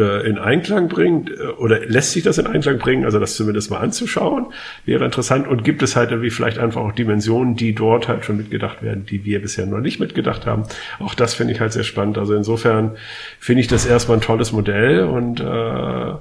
äh, 0.00 0.20
in 0.22 0.38
Einklang 0.38 0.88
bringt 0.88 1.30
äh, 1.30 1.48
oder 1.58 1.80
lässt 1.86 2.12
sich 2.12 2.24
das 2.24 2.38
in 2.38 2.46
Einklang 2.46 2.78
bringen, 2.78 3.04
also 3.04 3.18
das 3.18 3.36
zumindest 3.36 3.70
mal 3.70 3.78
anzuschauen, 3.78 4.46
wäre 4.84 5.04
interessant 5.04 5.46
und 5.46 5.62
gibt 5.62 5.82
es 5.82 5.96
halt 5.96 6.10
irgendwie 6.10 6.30
vielleicht 6.30 6.58
einfach 6.58 6.80
auch 6.80 6.92
Dimensionen, 6.92 7.54
die 7.56 7.74
dort 7.74 8.08
halt 8.08 8.24
schon 8.24 8.36
mitgedacht 8.36 8.82
werden, 8.82 9.06
die 9.06 9.24
wir 9.24 9.40
bisher 9.40 9.66
noch 9.66 9.80
nicht 9.80 10.00
mitgedacht 10.00 10.46
haben. 10.46 10.64
Auch 10.98 11.14
das 11.14 11.34
finde 11.34 11.52
ich 11.52 11.60
halt 11.60 11.72
sehr 11.72 11.84
spannend. 11.84 12.18
Also 12.18 12.34
insofern 12.34 12.96
finde 13.38 13.60
ich 13.60 13.68
das 13.68 13.86
erstmal 13.86 14.18
ein 14.18 14.22
tolles 14.22 14.52
Modell 14.52 15.04
und 15.04 15.40
äh, 15.40 16.14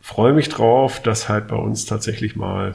freue 0.00 0.32
mich 0.32 0.48
drauf, 0.48 1.00
das 1.02 1.28
halt 1.28 1.48
bei 1.48 1.56
uns 1.56 1.86
tatsächlich 1.86 2.36
mal 2.36 2.74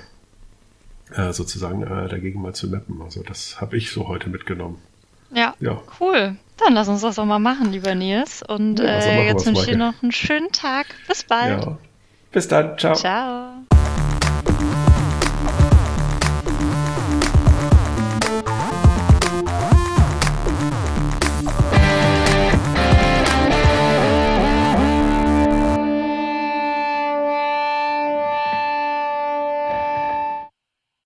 äh, 1.16 1.32
sozusagen 1.32 1.84
äh, 1.84 2.08
dagegen 2.10 2.42
mal 2.42 2.54
zu 2.54 2.70
mappen. 2.70 3.02
Also 3.02 3.24
das 3.24 3.62
habe 3.62 3.78
ich 3.78 3.92
so 3.92 4.08
heute 4.08 4.30
mitgenommen. 4.30 4.78
Ja, 5.32 5.54
ja, 5.60 5.82
cool. 6.00 6.38
Dann 6.58 6.74
lass 6.74 6.88
uns 6.88 7.02
das 7.02 7.16
doch 7.16 7.26
mal 7.26 7.40
machen, 7.40 7.72
lieber 7.72 7.96
Nils. 7.96 8.42
Und 8.42 8.80
ja, 8.80 8.86
äh, 8.86 9.28
jetzt 9.28 9.46
wünsche 9.46 9.62
ich 9.62 9.68
dir 9.68 9.78
noch 9.78 9.94
einen 10.02 10.12
schönen 10.12 10.52
Tag. 10.52 10.88
Bis 11.08 11.24
bald. 11.24 11.66
Ja. 11.66 11.78
Bis 12.32 12.48
dann. 12.48 12.78
Ciao. 12.78 12.96
Ciao. 12.96 13.67